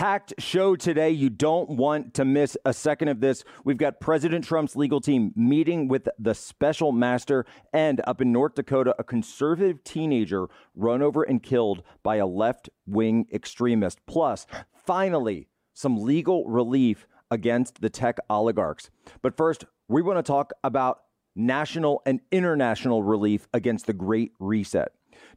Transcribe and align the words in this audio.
packed 0.00 0.32
show 0.38 0.74
today. 0.74 1.10
You 1.10 1.28
don't 1.28 1.68
want 1.68 2.14
to 2.14 2.24
miss 2.24 2.56
a 2.64 2.72
second 2.72 3.08
of 3.08 3.20
this. 3.20 3.44
We've 3.64 3.76
got 3.76 4.00
President 4.00 4.46
Trump's 4.46 4.74
legal 4.74 4.98
team 4.98 5.30
meeting 5.36 5.88
with 5.88 6.08
the 6.18 6.34
special 6.34 6.90
master, 6.90 7.44
and 7.74 8.00
up 8.06 8.22
in 8.22 8.32
North 8.32 8.54
Dakota, 8.54 8.94
a 8.98 9.04
conservative 9.04 9.84
teenager 9.84 10.48
run 10.74 11.02
over 11.02 11.22
and 11.22 11.42
killed 11.42 11.82
by 12.02 12.16
a 12.16 12.24
left 12.24 12.70
wing 12.86 13.26
extremist. 13.30 13.98
Plus, 14.06 14.46
finally, 14.72 15.48
some 15.74 15.98
legal 15.98 16.46
relief 16.46 17.06
against 17.30 17.82
the 17.82 17.90
tech 17.90 18.16
oligarchs. 18.30 18.88
But 19.20 19.36
first, 19.36 19.66
we 19.86 20.00
want 20.00 20.16
to 20.16 20.22
talk 20.22 20.54
about 20.64 21.00
national 21.36 22.00
and 22.06 22.20
international 22.32 23.02
relief 23.02 23.48
against 23.52 23.84
the 23.84 23.92
Great 23.92 24.32
Reset. 24.38 24.92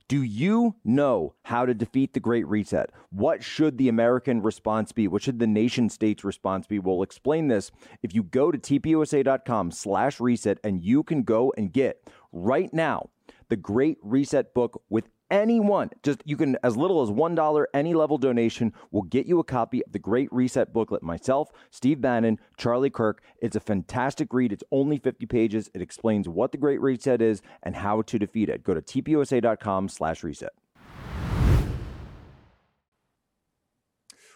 Do 0.08 0.22
you 0.22 0.76
know 0.84 1.36
how 1.44 1.66
to 1.66 1.74
defeat 1.74 2.14
the 2.14 2.20
Great 2.20 2.48
Reset? 2.48 2.90
What 3.10 3.44
should 3.44 3.78
the 3.78 3.90
American 3.90 4.42
response 4.42 4.92
be? 4.92 5.08
What 5.08 5.22
should 5.22 5.40
the 5.40 5.48
nation 5.48 5.90
state's 5.90 6.24
response 6.24 6.68
be? 6.68 6.80
We'll 6.80 7.04
explain 7.04 7.48
this 7.48 7.72
if 8.02 8.14
you 8.14 8.24
go 8.24 8.52
to 8.52 8.58
tpusa.com 8.58 9.72
slash 9.72 10.20
reset 10.20 10.60
and 10.64 10.84
you 10.84 11.04
can 11.04 11.24
go 11.24 11.54
and 11.58 11.72
get 11.72 12.10
right 12.32 12.74
now 12.74 13.10
the 13.50 13.58
Great 13.58 13.98
Reset 14.02 14.54
book 14.54 14.82
with 14.90 15.10
anyone, 15.34 15.90
just 16.04 16.22
you 16.26 16.38
can, 16.38 16.56
as 16.64 16.78
little 16.78 17.02
as 17.02 17.10
$1, 17.10 17.66
any 17.74 17.94
level 17.96 18.18
donation 18.18 18.72
will 18.92 19.02
get 19.02 19.26
you 19.26 19.40
a 19.40 19.44
copy 19.44 19.84
of 19.84 19.92
the 19.92 20.00
Great 20.00 20.32
Reset 20.32 20.72
booklet. 20.72 21.02
Myself, 21.02 21.52
Steve 21.72 22.00
Bannon, 22.00 22.40
Charlie 22.56 22.92
Kirk. 22.92 23.24
It's 23.40 23.56
a 23.56 23.60
fantastic 23.60 24.32
read. 24.32 24.54
It's 24.54 24.64
only 24.72 25.00
50 25.00 25.26
pages. 25.26 25.70
It 25.74 25.82
explains 25.82 26.30
what 26.30 26.52
the 26.52 26.58
Great 26.60 26.80
Reset 26.80 27.22
is 27.22 27.42
and 27.64 27.76
how 27.76 28.04
to 28.04 28.20
defeat 28.20 28.48
it. 28.48 28.64
Go 28.64 28.76
to 28.76 28.82
tpusa.com 28.82 29.90
slash 29.90 30.24
reset. 30.24 30.52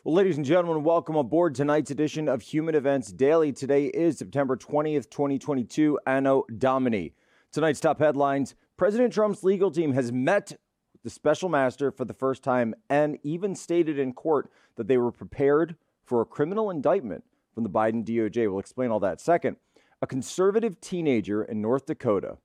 Well, 0.03 0.15
ladies 0.15 0.37
and 0.37 0.45
gentlemen, 0.45 0.83
welcome 0.83 1.15
aboard 1.15 1.53
tonight's 1.53 1.91
edition 1.91 2.27
of 2.27 2.41
Human 2.41 2.75
Events 2.75 3.11
Daily. 3.11 3.51
Today 3.51 3.85
is 3.85 4.17
September 4.17 4.55
20th, 4.55 5.09
2022, 5.11 5.99
Anno 6.07 6.45
Domini. 6.57 7.13
Tonight's 7.51 7.79
top 7.79 7.99
headlines 7.99 8.55
President 8.77 9.11
Trump's 9.11 9.43
legal 9.43 9.71
team 9.71 9.93
has 9.93 10.11
met 10.11 10.55
the 11.03 11.09
special 11.09 11.49
master 11.49 11.91
for 11.91 12.05
the 12.05 12.13
first 12.13 12.43
time 12.43 12.73
and 12.89 13.17
even 13.23 13.55
stated 13.55 13.99
in 13.99 14.13
court 14.13 14.51
that 14.75 14.87
they 14.87 14.97
were 14.97 15.11
prepared 15.11 15.75
for 16.05 16.21
a 16.21 16.25
criminal 16.25 16.69
indictment 16.69 17.23
from 17.53 17.63
the 17.63 17.69
Biden 17.69 18.03
DOJ. 18.03 18.49
We'll 18.49 18.59
explain 18.59 18.91
all 18.91 18.99
that 19.01 19.21
second. 19.21 19.57
A 20.01 20.07
conservative 20.07 20.79
teenager 20.79 21.43
in 21.43 21.61
North 21.61 21.85
Dakota 21.85 22.37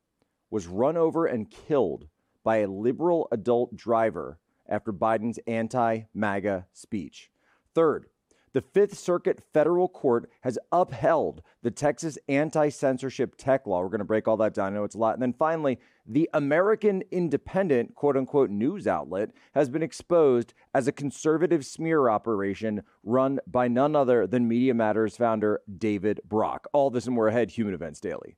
was 0.51 0.67
run 0.67 0.97
over 0.97 1.27
and 1.27 1.51
killed 1.51 2.09
by 2.45 2.59
a 2.59 2.69
liberal 2.69 3.29
adult 3.31 3.77
driver 3.77 4.39
after 4.69 4.93
Biden's 4.93 5.39
anti 5.47 6.03
MAGA 6.15 6.67
speech. 6.73 7.31
Third, 7.75 8.07
the 8.53 8.61
Fifth 8.61 8.99
Circuit 8.99 9.43
federal 9.53 9.89
court 9.89 10.31
has 10.43 10.59
upheld 10.71 11.43
the 11.63 11.71
Texas 11.71 12.19
anti 12.29 12.69
censorship 12.69 13.35
tech 13.37 13.67
law. 13.67 13.81
We're 13.81 13.89
going 13.89 13.99
to 14.01 14.05
break 14.05 14.29
all 14.29 14.37
that 14.39 14.55
down. 14.55 14.73
I 14.73 14.77
know 14.77 14.85
it's 14.85 14.95
a 14.95 14.99
lot. 14.99 15.15
And 15.15 15.23
then 15.23 15.33
finally, 15.33 15.79
the 16.07 16.29
American 16.35 17.03
Independent, 17.11 17.95
quote 17.95 18.17
unquote, 18.17 18.51
news 18.51 18.87
outlet 18.87 19.31
has 19.55 19.69
been 19.69 19.83
exposed 19.83 20.53
as 20.75 20.89
a 20.89 20.93
conservative 20.93 21.65
smear 21.65 22.09
operation 22.09 22.83
run 23.03 23.39
by 23.47 23.69
none 23.69 23.95
other 23.95 24.27
than 24.27 24.49
Media 24.49 24.75
Matters 24.75 25.17
founder 25.17 25.61
David 25.79 26.21
Brock. 26.25 26.67
All 26.73 26.91
this 26.91 27.07
and 27.07 27.15
more 27.15 27.29
ahead, 27.29 27.51
Human 27.51 27.75
Events 27.75 28.01
Daily. 28.01 28.37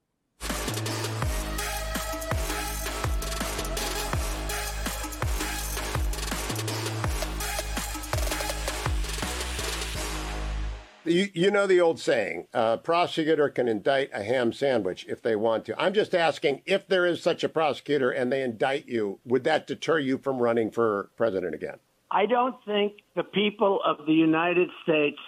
You, 11.04 11.28
you 11.34 11.50
know 11.50 11.66
the 11.66 11.80
old 11.80 12.00
saying, 12.00 12.46
a 12.54 12.78
prosecutor 12.78 13.48
can 13.48 13.68
indict 13.68 14.10
a 14.12 14.22
ham 14.22 14.52
sandwich 14.52 15.04
if 15.08 15.20
they 15.22 15.36
want 15.36 15.64
to. 15.66 15.80
I'm 15.80 15.92
just 15.92 16.14
asking 16.14 16.62
if 16.64 16.86
there 16.88 17.04
is 17.04 17.22
such 17.22 17.44
a 17.44 17.48
prosecutor 17.48 18.10
and 18.10 18.32
they 18.32 18.42
indict 18.42 18.86
you, 18.86 19.20
would 19.24 19.44
that 19.44 19.66
deter 19.66 19.98
you 19.98 20.18
from 20.18 20.38
running 20.38 20.70
for 20.70 21.10
president 21.16 21.54
again? 21.54 21.76
I 22.10 22.26
don't 22.26 22.56
think 22.64 22.94
the 23.16 23.24
people 23.24 23.80
of 23.84 24.06
the 24.06 24.12
United 24.12 24.70
States 24.82 25.18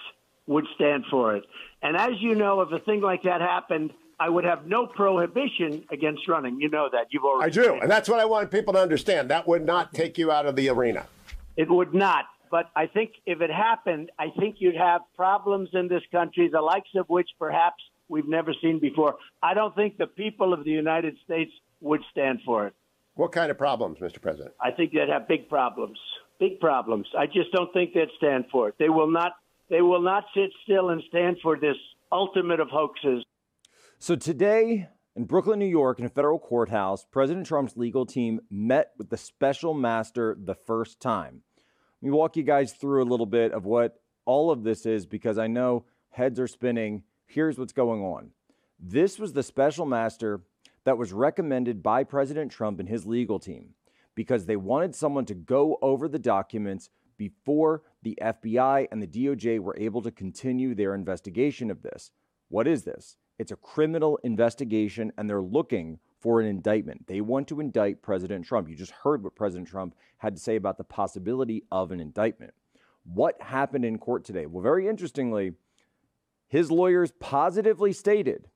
would 0.47 0.65
stand 0.77 1.05
for 1.11 1.37
it. 1.37 1.45
And 1.83 1.97
as 1.97 2.13
you 2.21 2.35
know, 2.35 2.61
if 2.63 2.73
a 2.73 2.79
thing 2.85 3.01
like 3.01 3.25
that 3.25 3.41
happened, 3.41 3.93
I 4.19 4.31
would 4.31 4.45
have 4.45 4.67
no 4.67 4.87
prohibition 4.87 5.85
against 5.91 6.27
running. 6.27 6.59
You 6.61 6.71
know 6.71 6.89
that. 6.91 7.09
You've 7.11 7.25
already. 7.25 7.51
I 7.51 7.63
do. 7.63 7.75
And 7.75 7.91
that's 7.91 8.09
what 8.09 8.19
I 8.19 8.25
want 8.25 8.51
people 8.51 8.73
to 8.75 8.81
understand. 8.81 9.29
That 9.31 9.47
would 9.47 9.67
not 9.67 9.93
take 9.93 10.17
you 10.17 10.33
out 10.33 10.47
of 10.47 10.57
the 10.57 10.71
arena. 10.71 11.07
It 11.57 11.69
would 11.71 11.93
not. 11.93 12.25
But 12.51 12.67
I 12.75 12.87
think 12.87 13.13
if 13.27 13.41
it 13.41 13.51
happened, 13.51 14.11
I 14.19 14.27
think 14.39 14.57
you'd 14.59 14.77
have 14.77 15.03
problems 15.15 15.71
in 15.73 15.89
this 15.89 16.03
country, 16.13 16.49
the 16.53 16.61
likes 16.61 16.89
of 16.97 17.09
which 17.09 17.29
perhaps 17.39 17.83
we've 18.09 18.29
never 18.29 18.55
seen 18.61 18.79
before. 18.79 19.17
I 19.43 19.55
don't 19.55 19.75
think 19.75 19.99
the 19.99 20.07
people 20.07 20.53
of 20.53 20.65
the 20.65 20.71
United 20.71 21.17
States 21.25 21.51
would 21.81 22.01
stand 22.11 22.41
for 22.45 22.67
it. 22.69 22.75
What 23.15 23.33
kind 23.33 23.51
of 23.51 23.59
problems, 23.59 23.99
Mr. 23.99 24.21
President? 24.21 24.55
I 24.61 24.71
think 24.71 24.93
they'd 24.93 25.09
have 25.09 25.27
big 25.27 25.49
problems. 25.49 25.99
Big 26.39 26.61
problems. 26.61 27.07
I 27.19 27.27
just 27.27 27.51
don't 27.53 27.73
think 27.73 27.95
they'd 27.95 28.11
stand 28.19 28.45
for 28.53 28.69
it. 28.69 28.75
They 28.79 28.91
will 28.91 29.11
not 29.11 29.33
they 29.69 29.81
will 29.81 30.03
not 30.03 30.25
sit 30.35 30.51
still 30.63 30.91
and 30.91 31.03
stand 31.09 31.39
for 31.43 31.59
this 31.59 31.77
ultimate 32.13 32.61
of 32.61 32.69
hoaxes. 32.69 33.25
So 33.99 34.15
today 34.15 34.89
in 35.17 35.25
Brooklyn, 35.25 35.59
New 35.59 35.65
York, 35.65 35.99
in 35.99 36.05
a 36.05 36.11
federal 36.11 36.39
courthouse, 36.39 37.07
President 37.11 37.47
Trump's 37.47 37.75
legal 37.75 38.05
team 38.05 38.39
met 38.51 38.91
with 38.99 39.09
the 39.09 39.17
special 39.17 39.73
master 39.73 40.37
the 40.39 40.55
first 40.55 41.01
time. 41.01 41.41
Me 42.07 42.13
walk 42.13 42.37
you 42.37 42.45
guys 42.45 42.73
through 42.73 43.03
a 43.03 43.11
little 43.11 43.27
bit 43.27 43.51
of 43.51 43.65
what 43.65 43.99
all 44.27 44.53
of 44.53 44.63
this 44.63 44.87
is 44.87 45.07
because 45.07 45.39
I 45.39 45.49
know 45.49 45.87
heads 46.11 46.39
are 46.39 46.47
spinning. 46.47 47.03
Here's 47.27 47.59
what's 47.59 47.73
going 47.73 48.01
on. 48.01 48.31
This 48.79 49.19
was 49.19 49.33
the 49.33 49.43
special 49.43 49.87
master 49.87 50.43
that 50.85 50.99
was 50.99 51.13
recommended 51.13 51.83
by 51.83 52.05
President 52.05 52.53
Trump 52.53 52.79
and 52.79 52.89
his 52.89 53.07
legal 53.07 53.41
team 53.41 53.71
because 54.15 54.47
they 54.47 54.55
wanted 54.55 54.95
someone 54.95 55.25
to 55.25 55.35
go 55.35 55.81
over 55.83 56.07
the 56.07 56.21
documents 56.21 56.91
before 57.17 57.83
the 58.05 58.17
FBI 58.23 58.87
and 58.93 59.03
the 59.03 59.09
DOJ 59.09 59.59
were 59.59 59.77
able 59.77 60.03
to 60.03 60.13
continue 60.13 60.77
their 60.77 60.95
investigation 60.95 61.73
of 61.73 61.83
this. 61.83 62.13
What 62.51 62.69
is 62.69 62.85
this? 62.85 63.17
It's 63.37 63.51
a 63.51 63.57
criminal 63.57 64.21
investigation, 64.23 65.11
and 65.19 65.29
they're 65.29 65.43
looking 65.43 65.99
for 66.21 66.41
an 66.41 66.47
indictment. 66.47 67.07
They 67.07 67.21
want 67.21 67.49
to 67.49 67.61
indict 67.61 68.03
President 68.03 68.45
Trump. 68.45 68.69
You 68.69 68.75
just 68.75 68.93
heard 68.93 69.23
what 69.23 69.37
President 69.37 69.69
Trump 69.69 69.95
had 70.19 70.35
to 70.37 70.43
say 70.43 70.57
about 70.57 70.79
the 70.79 70.85
possibility 70.85 71.65
of 71.71 71.93
an 71.93 72.01
indictment. 72.01 72.55
What 73.05 73.41
happened 73.41 73.85
in 73.85 73.99
court 73.99 74.25
today? 74.25 74.47
Well, 74.47 74.63
very 74.63 74.89
interestingly, 74.89 75.53
his 76.49 76.71
lawyers 76.71 77.13
positively 77.21 77.93
stated 77.93 78.49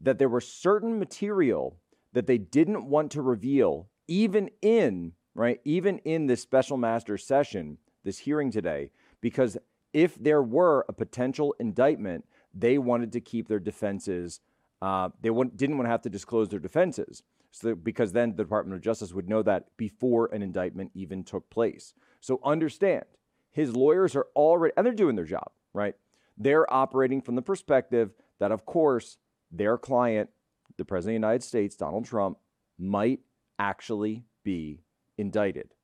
that 0.00 0.18
there 0.18 0.28
were 0.28 0.40
certain 0.40 0.98
material 0.98 1.78
that 2.12 2.26
they 2.26 2.38
didn't 2.38 2.86
want 2.86 3.12
to 3.12 3.22
reveal 3.22 3.88
even 4.08 4.50
in, 4.60 5.12
right, 5.34 5.60
even 5.64 5.98
in 5.98 6.26
this 6.26 6.42
special 6.42 6.76
master 6.76 7.16
session, 7.16 7.78
this 8.04 8.18
hearing 8.18 8.50
today, 8.50 8.90
because 9.20 9.56
if 9.92 10.16
there 10.16 10.42
were 10.42 10.84
a 10.88 10.92
potential 10.92 11.54
indictment, 11.60 12.24
they 12.52 12.78
wanted 12.78 13.12
to 13.12 13.20
keep 13.20 13.46
their 13.46 13.60
defenses 13.60 14.40
uh, 14.82 15.10
they 15.20 15.28
didn't 15.28 15.76
want 15.76 15.86
to 15.86 15.90
have 15.90 16.02
to 16.02 16.10
disclose 16.10 16.48
their 16.48 16.60
defenses. 16.60 17.22
So 17.52 17.74
because 17.74 18.12
then 18.12 18.30
the 18.30 18.44
Department 18.44 18.76
of 18.76 18.82
Justice 18.82 19.12
would 19.12 19.28
know 19.28 19.42
that 19.42 19.76
before 19.76 20.32
an 20.32 20.42
indictment 20.42 20.92
even 20.94 21.24
took 21.24 21.50
place. 21.50 21.94
So 22.20 22.40
understand, 22.44 23.04
his 23.50 23.74
lawyers 23.74 24.14
are 24.14 24.26
already, 24.36 24.72
and 24.76 24.86
they're 24.86 24.94
doing 24.94 25.16
their 25.16 25.24
job, 25.24 25.50
right? 25.74 25.94
They're 26.38 26.72
operating 26.72 27.20
from 27.20 27.34
the 27.34 27.42
perspective 27.42 28.12
that, 28.38 28.52
of 28.52 28.64
course, 28.64 29.18
their 29.50 29.76
client, 29.76 30.30
the 30.76 30.84
President 30.84 31.16
of 31.16 31.20
the 31.20 31.26
United 31.26 31.42
States, 31.44 31.76
Donald 31.76 32.04
Trump, 32.04 32.38
might 32.78 33.20
actually 33.58 34.24
be 34.44 34.80
indicted. 35.18 35.74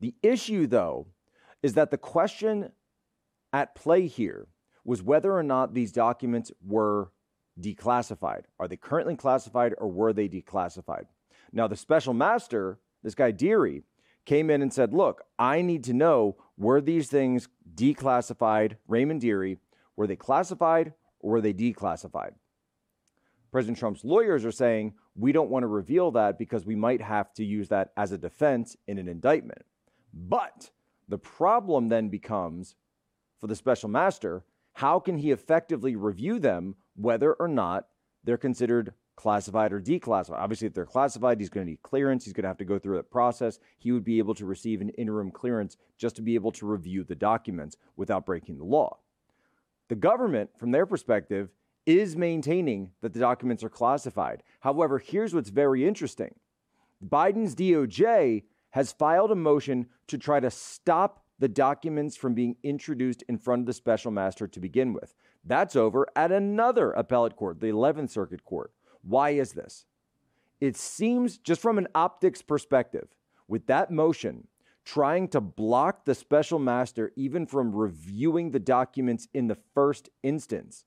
The 0.00 0.14
issue, 0.22 0.66
though, 0.66 1.06
is 1.62 1.74
that 1.74 1.90
the 1.90 1.98
question 1.98 2.72
at 3.52 3.74
play 3.74 4.06
here 4.06 4.48
was 4.84 5.02
whether 5.02 5.32
or 5.32 5.42
not 5.42 5.74
these 5.74 5.92
documents 5.92 6.52
were 6.64 7.10
declassified. 7.60 8.44
Are 8.58 8.68
they 8.68 8.76
currently 8.76 9.16
classified 9.16 9.74
or 9.78 9.88
were 9.88 10.12
they 10.12 10.28
declassified? 10.28 11.06
Now, 11.52 11.68
the 11.68 11.76
special 11.76 12.14
master, 12.14 12.78
this 13.02 13.14
guy 13.14 13.30
Dearie, 13.30 13.82
came 14.24 14.50
in 14.50 14.62
and 14.62 14.72
said, 14.72 14.94
Look, 14.94 15.22
I 15.38 15.62
need 15.62 15.84
to 15.84 15.92
know 15.92 16.36
were 16.56 16.80
these 16.80 17.08
things 17.08 17.48
declassified? 17.74 18.76
Raymond 18.88 19.20
Dearie, 19.20 19.58
were 19.96 20.06
they 20.06 20.16
classified 20.16 20.94
or 21.20 21.32
were 21.32 21.40
they 21.40 21.52
declassified? 21.52 22.32
President 23.50 23.78
Trump's 23.78 24.04
lawyers 24.04 24.44
are 24.44 24.52
saying, 24.52 24.94
We 25.14 25.32
don't 25.32 25.50
want 25.50 25.64
to 25.64 25.68
reveal 25.68 26.10
that 26.12 26.38
because 26.38 26.64
we 26.64 26.76
might 26.76 27.02
have 27.02 27.32
to 27.34 27.44
use 27.44 27.68
that 27.68 27.92
as 27.96 28.12
a 28.12 28.18
defense 28.18 28.76
in 28.86 28.98
an 28.98 29.08
indictment. 29.08 29.62
But 30.14 30.70
the 31.08 31.18
problem 31.18 31.88
then 31.88 32.08
becomes 32.08 32.76
for 33.40 33.46
the 33.46 33.56
special 33.56 33.88
master 33.88 34.44
how 34.74 34.98
can 34.98 35.18
he 35.18 35.30
effectively 35.30 35.96
review 35.96 36.38
them 36.38 36.76
whether 36.94 37.34
or 37.34 37.48
not 37.48 37.86
they're 38.24 38.36
considered 38.36 38.94
classified 39.16 39.72
or 39.72 39.80
declassified. 39.80 40.38
Obviously, 40.38 40.66
if 40.66 40.74
they're 40.74 40.86
classified, 40.86 41.38
he's 41.38 41.48
going 41.48 41.66
to 41.66 41.70
need 41.70 41.82
clearance. 41.82 42.24
He's 42.24 42.32
going 42.32 42.44
to 42.44 42.48
have 42.48 42.58
to 42.58 42.64
go 42.64 42.78
through 42.78 42.96
that 42.96 43.10
process. 43.10 43.58
He 43.78 43.92
would 43.92 44.04
be 44.04 44.18
able 44.18 44.34
to 44.34 44.46
receive 44.46 44.80
an 44.80 44.88
interim 44.90 45.30
clearance 45.30 45.76
just 45.98 46.16
to 46.16 46.22
be 46.22 46.34
able 46.34 46.52
to 46.52 46.66
review 46.66 47.04
the 47.04 47.14
documents 47.14 47.76
without 47.96 48.26
breaking 48.26 48.58
the 48.58 48.64
law. 48.64 48.98
The 49.88 49.94
government, 49.94 50.50
from 50.58 50.70
their 50.70 50.86
perspective, 50.86 51.50
is 51.84 52.16
maintaining 52.16 52.90
that 53.00 53.12
the 53.12 53.20
documents 53.20 53.62
are 53.62 53.68
classified. 53.68 54.42
However, 54.60 54.98
here's 54.98 55.34
what's 55.34 55.50
very 55.50 55.86
interesting 55.86 56.34
Biden's 57.06 57.54
DOJ 57.54 58.44
has 58.70 58.92
filed 58.92 59.30
a 59.30 59.36
motion 59.36 59.86
to 60.06 60.16
try 60.16 60.40
to 60.40 60.50
stop 60.50 61.21
the 61.42 61.48
documents 61.48 62.14
from 62.14 62.34
being 62.34 62.54
introduced 62.62 63.24
in 63.28 63.36
front 63.36 63.58
of 63.58 63.66
the 63.66 63.72
special 63.72 64.12
master 64.12 64.46
to 64.46 64.60
begin 64.60 64.92
with. 64.92 65.12
That's 65.44 65.74
over 65.74 66.06
at 66.14 66.30
another 66.30 66.92
appellate 66.92 67.34
court, 67.34 67.58
the 67.58 67.66
11th 67.66 68.10
Circuit 68.10 68.44
Court. 68.44 68.72
Why 69.02 69.30
is 69.30 69.50
this? 69.50 69.84
It 70.60 70.76
seems, 70.76 71.38
just 71.38 71.60
from 71.60 71.78
an 71.78 71.88
optics 71.96 72.42
perspective, 72.42 73.08
with 73.48 73.66
that 73.66 73.90
motion, 73.90 74.46
trying 74.84 75.26
to 75.30 75.40
block 75.40 76.04
the 76.04 76.14
special 76.14 76.60
master 76.60 77.10
even 77.16 77.46
from 77.46 77.74
reviewing 77.74 78.52
the 78.52 78.60
documents 78.60 79.26
in 79.34 79.48
the 79.48 79.58
first 79.74 80.10
instance, 80.22 80.84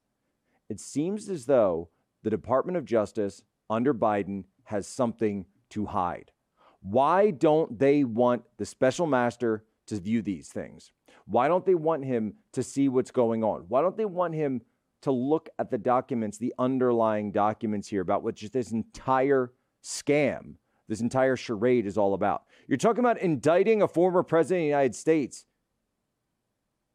it 0.70 0.80
seems 0.80 1.28
as 1.28 1.48
though 1.48 1.90
the 2.24 2.30
Department 2.30 2.78
of 2.78 2.86
Justice 2.86 3.44
under 3.70 3.94
Biden 3.94 4.46
has 4.64 4.88
something 4.88 5.48
to 5.72 5.88
hide. 5.88 6.32
Why 6.80 7.32
don't 7.32 7.78
they 7.78 8.06
want 8.06 8.44
the 8.56 8.66
special 8.66 9.06
master 9.06 9.66
to 9.88 10.00
view 10.00 10.22
these 10.22 10.50
things? 10.50 10.92
Why 11.26 11.48
don't 11.48 11.66
they 11.66 11.76
want 11.76 12.06
him 12.06 12.36
to 12.54 12.64
see 12.64 12.90
what's 12.90 13.12
going 13.12 13.44
on? 13.44 13.66
Why 13.68 13.82
don't 13.82 13.98
they 13.98 14.06
want 14.06 14.36
him 14.36 14.62
to 15.02 15.12
look 15.12 15.50
at 15.60 15.70
the 15.70 15.78
documents, 15.78 16.38
the 16.38 16.54
underlying 16.60 17.32
documents 17.32 17.88
here 17.88 18.02
about 18.02 18.24
what 18.24 18.36
just 18.36 18.54
this 18.54 18.72
entire 18.72 19.52
scam, 19.84 20.56
this 20.88 21.02
entire 21.02 21.36
charade 21.36 21.86
is 21.86 21.98
all 21.98 22.14
about? 22.14 22.44
You're 22.68 22.78
talking 22.78 23.00
about 23.00 23.20
indicting 23.20 23.82
a 23.82 23.88
former 23.88 24.24
president 24.24 24.62
of 24.62 24.64
the 24.64 24.70
United 24.70 24.96
States. 24.96 25.46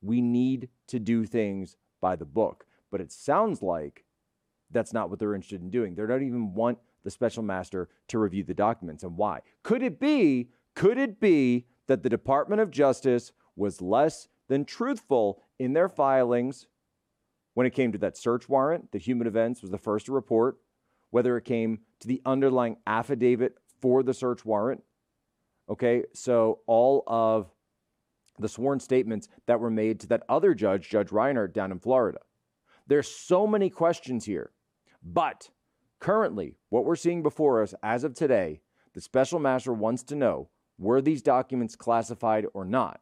We 0.02 0.20
need 0.20 0.68
to 0.88 0.98
do 0.98 1.24
things 1.24 1.76
by 2.00 2.16
the 2.16 2.24
book. 2.24 2.66
But 2.90 3.00
it 3.00 3.12
sounds 3.12 3.62
like 3.62 4.04
that's 4.70 4.92
not 4.92 5.10
what 5.10 5.18
they're 5.18 5.34
interested 5.34 5.62
in 5.62 5.70
doing. 5.70 5.94
They 5.94 6.06
don't 6.06 6.22
even 6.22 6.54
want 6.54 6.78
the 7.02 7.10
special 7.10 7.42
master 7.42 7.88
to 8.08 8.18
review 8.18 8.44
the 8.44 8.54
documents. 8.54 9.02
And 9.04 9.16
why? 9.16 9.40
Could 9.62 9.82
it 9.82 9.98
be, 9.98 10.50
could 10.74 10.98
it 10.98 11.20
be 11.20 11.66
that 11.90 12.04
the 12.04 12.08
Department 12.08 12.60
of 12.60 12.70
Justice 12.70 13.32
was 13.56 13.82
less 13.82 14.28
than 14.48 14.64
truthful 14.64 15.42
in 15.58 15.72
their 15.72 15.88
filings 15.88 16.68
when 17.54 17.66
it 17.66 17.74
came 17.74 17.90
to 17.90 17.98
that 17.98 18.16
search 18.16 18.48
warrant 18.48 18.92
that 18.92 19.02
Human 19.02 19.26
Events 19.26 19.60
was 19.60 19.72
the 19.72 19.76
first 19.76 20.06
to 20.06 20.12
report, 20.12 20.58
whether 21.10 21.36
it 21.36 21.44
came 21.44 21.80
to 21.98 22.06
the 22.06 22.22
underlying 22.24 22.76
affidavit 22.86 23.56
for 23.80 24.04
the 24.04 24.14
search 24.14 24.44
warrant? 24.44 24.84
Okay, 25.68 26.04
so 26.14 26.60
all 26.68 27.02
of 27.08 27.50
the 28.38 28.48
sworn 28.48 28.78
statements 28.78 29.26
that 29.48 29.58
were 29.58 29.68
made 29.68 29.98
to 29.98 30.06
that 30.06 30.22
other 30.28 30.54
judge, 30.54 30.88
Judge 30.88 31.10
Reinhart, 31.10 31.52
down 31.52 31.72
in 31.72 31.80
Florida. 31.80 32.20
There's 32.86 33.08
so 33.08 33.48
many 33.48 33.68
questions 33.68 34.26
here. 34.26 34.52
But 35.02 35.50
currently, 35.98 36.54
what 36.68 36.84
we're 36.84 36.94
seeing 36.94 37.24
before 37.24 37.60
us 37.60 37.74
as 37.82 38.04
of 38.04 38.14
today, 38.14 38.60
the 38.94 39.00
special 39.00 39.40
master 39.40 39.72
wants 39.72 40.04
to 40.04 40.14
know 40.14 40.50
were 40.80 41.00
these 41.00 41.22
documents 41.22 41.76
classified 41.76 42.46
or 42.54 42.64
not? 42.64 43.00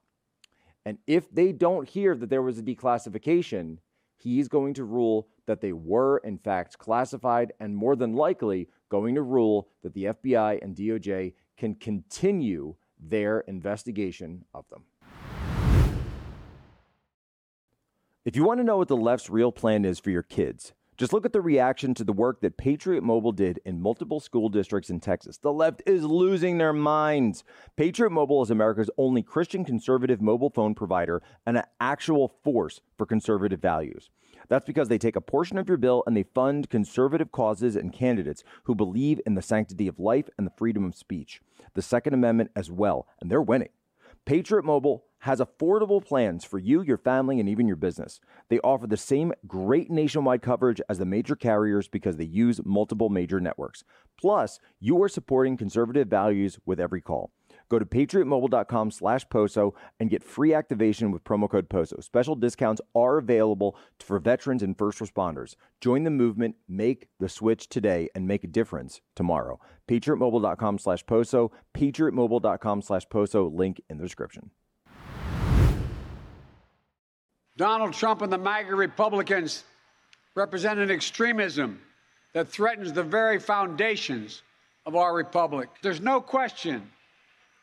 And 0.84 0.98
if 1.06 1.30
they 1.30 1.52
don't 1.52 1.88
hear 1.88 2.14
that 2.16 2.28
there 2.28 2.42
was 2.42 2.58
a 2.58 2.62
declassification, 2.62 3.78
he's 4.16 4.48
going 4.48 4.74
to 4.74 4.84
rule 4.84 5.28
that 5.46 5.60
they 5.60 5.72
were, 5.72 6.18
in 6.18 6.38
fact, 6.38 6.78
classified, 6.78 7.52
and 7.60 7.76
more 7.76 7.94
than 7.94 8.14
likely 8.14 8.68
going 8.90 9.14
to 9.14 9.22
rule 9.22 9.68
that 9.82 9.94
the 9.94 10.04
FBI 10.04 10.62
and 10.62 10.76
DOJ 10.76 11.34
can 11.56 11.74
continue 11.74 12.74
their 12.98 13.40
investigation 13.40 14.44
of 14.52 14.64
them. 14.70 14.84
If 18.24 18.36
you 18.36 18.44
want 18.44 18.60
to 18.60 18.64
know 18.64 18.76
what 18.76 18.88
the 18.88 18.96
left's 18.96 19.30
real 19.30 19.52
plan 19.52 19.84
is 19.84 19.98
for 19.98 20.10
your 20.10 20.22
kids, 20.22 20.74
just 20.98 21.12
look 21.12 21.24
at 21.24 21.32
the 21.32 21.40
reaction 21.40 21.94
to 21.94 22.02
the 22.02 22.12
work 22.12 22.40
that 22.40 22.56
Patriot 22.56 23.04
Mobile 23.04 23.30
did 23.30 23.60
in 23.64 23.80
multiple 23.80 24.18
school 24.18 24.48
districts 24.48 24.90
in 24.90 24.98
Texas. 24.98 25.38
The 25.38 25.52
left 25.52 25.80
is 25.86 26.02
losing 26.02 26.58
their 26.58 26.72
minds. 26.72 27.44
Patriot 27.76 28.10
Mobile 28.10 28.42
is 28.42 28.50
America's 28.50 28.90
only 28.98 29.22
Christian 29.22 29.64
conservative 29.64 30.20
mobile 30.20 30.50
phone 30.50 30.74
provider 30.74 31.22
and 31.46 31.56
an 31.56 31.64
actual 31.78 32.34
force 32.42 32.80
for 32.98 33.06
conservative 33.06 33.62
values. 33.62 34.10
That's 34.48 34.66
because 34.66 34.88
they 34.88 34.98
take 34.98 35.14
a 35.14 35.20
portion 35.20 35.56
of 35.56 35.68
your 35.68 35.76
bill 35.76 36.02
and 36.04 36.16
they 36.16 36.24
fund 36.24 36.68
conservative 36.68 37.30
causes 37.30 37.76
and 37.76 37.92
candidates 37.92 38.42
who 38.64 38.74
believe 38.74 39.20
in 39.24 39.34
the 39.34 39.42
sanctity 39.42 39.86
of 39.86 40.00
life 40.00 40.28
and 40.36 40.46
the 40.46 40.52
freedom 40.56 40.84
of 40.84 40.96
speech, 40.96 41.40
the 41.74 41.82
Second 41.82 42.14
Amendment 42.14 42.50
as 42.56 42.72
well, 42.72 43.06
and 43.20 43.30
they're 43.30 43.40
winning. 43.40 43.68
Patriot 44.24 44.64
Mobile 44.64 45.04
has 45.20 45.40
affordable 45.40 46.04
plans 46.04 46.44
for 46.44 46.58
you, 46.58 46.82
your 46.82 46.98
family, 46.98 47.40
and 47.40 47.48
even 47.48 47.66
your 47.66 47.76
business. 47.76 48.20
They 48.48 48.60
offer 48.60 48.86
the 48.86 48.96
same 48.96 49.32
great 49.46 49.90
nationwide 49.90 50.42
coverage 50.42 50.80
as 50.88 50.98
the 50.98 51.04
major 51.04 51.36
carriers 51.36 51.88
because 51.88 52.16
they 52.16 52.24
use 52.24 52.60
multiple 52.64 53.08
major 53.08 53.40
networks. 53.40 53.84
Plus, 54.20 54.58
you 54.80 55.02
are 55.02 55.08
supporting 55.08 55.56
conservative 55.56 56.08
values 56.08 56.58
with 56.66 56.80
every 56.80 57.00
call. 57.00 57.32
Go 57.68 57.78
to 57.78 57.84
patriotmobile.com 57.84 58.90
slash 58.90 59.26
POSO 59.28 59.74
and 60.00 60.08
get 60.08 60.24
free 60.24 60.54
activation 60.54 61.10
with 61.10 61.24
promo 61.24 61.50
code 61.50 61.68
POSO. 61.68 62.02
Special 62.02 62.34
discounts 62.34 62.80
are 62.94 63.18
available 63.18 63.76
for 64.00 64.18
veterans 64.18 64.62
and 64.62 64.76
first 64.76 65.00
responders. 65.00 65.54
Join 65.80 66.04
the 66.04 66.10
movement, 66.10 66.56
make 66.66 67.08
the 67.20 67.28
switch 67.28 67.68
today, 67.68 68.08
and 68.14 68.26
make 68.26 68.44
a 68.44 68.48
difference 68.48 69.00
tomorrow. 69.14 69.60
patriotmobile.com 69.86 70.78
slash 70.78 71.04
POSO, 71.04 71.50
patriotmobile.com 71.76 72.82
slash 72.82 73.06
POSO, 73.08 73.54
link 73.54 73.80
in 73.90 73.98
the 73.98 74.04
description. 74.04 74.50
Donald 77.58 77.92
Trump 77.92 78.22
and 78.22 78.32
the 78.32 78.38
MAGA 78.38 78.74
Republicans 78.74 79.64
represent 80.36 80.78
an 80.78 80.92
extremism 80.92 81.80
that 82.32 82.48
threatens 82.48 82.92
the 82.92 83.02
very 83.02 83.40
foundations 83.40 84.42
of 84.86 84.94
our 84.94 85.12
republic. 85.12 85.68
There's 85.82 86.00
no 86.00 86.20
question 86.20 86.88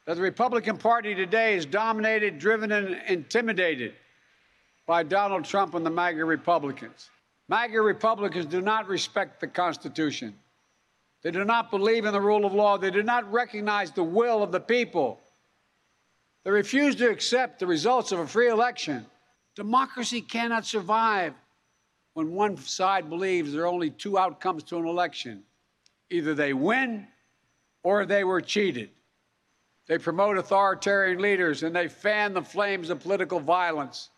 that 0.05 0.15
the 0.15 0.21
Republican 0.21 0.77
Party 0.77 1.15
today 1.15 1.55
is 1.55 1.65
dominated, 1.65 2.39
driven, 2.39 2.73
and 2.73 3.01
intimidated 3.07 3.93
by 4.85 5.01
Donald 5.01 5.45
Trump 5.45 5.75
and 5.75 5.85
the 5.85 5.89
MAGA 5.89 6.25
Republicans. 6.25 7.09
MAGA 7.47 7.79
Republicans 7.79 8.47
do 8.47 8.59
not 8.59 8.89
respect 8.89 9.39
the 9.39 9.47
Constitution. 9.47 10.35
They 11.23 11.31
do 11.31 11.45
not 11.45 11.71
believe 11.71 12.03
in 12.03 12.11
the 12.11 12.19
rule 12.19 12.45
of 12.45 12.53
law. 12.53 12.77
They 12.77 12.91
do 12.91 13.01
not 13.01 13.31
recognize 13.31 13.91
the 13.91 14.03
will 14.03 14.43
of 14.43 14.51
the 14.51 14.59
people. 14.59 15.21
They 16.43 16.51
refuse 16.51 16.95
to 16.97 17.09
accept 17.09 17.59
the 17.59 17.65
results 17.65 18.11
of 18.11 18.19
a 18.19 18.27
free 18.27 18.49
election. 18.49 19.05
Democracy 19.55 20.21
cannot 20.21 20.65
survive 20.65 21.33
when 22.13 22.31
one 22.31 22.57
side 22.57 23.09
believes 23.09 23.53
there 23.53 23.63
are 23.63 23.67
only 23.67 23.89
two 23.89 24.17
outcomes 24.17 24.63
to 24.63 24.77
an 24.77 24.85
election 24.85 25.43
either 26.09 26.35
they 26.35 26.53
win 26.53 27.07
or 27.83 28.05
they 28.05 28.23
were 28.23 28.39
cheated. 28.39 28.89
They 29.87 29.97
promote 29.97 30.37
authoritarian 30.37 31.19
leaders 31.19 31.63
and 31.63 31.75
they 31.75 31.87
fan 31.87 32.33
the 32.33 32.41
flames 32.41 32.89
of 32.89 32.99
political 32.99 33.39
violence 33.39 34.09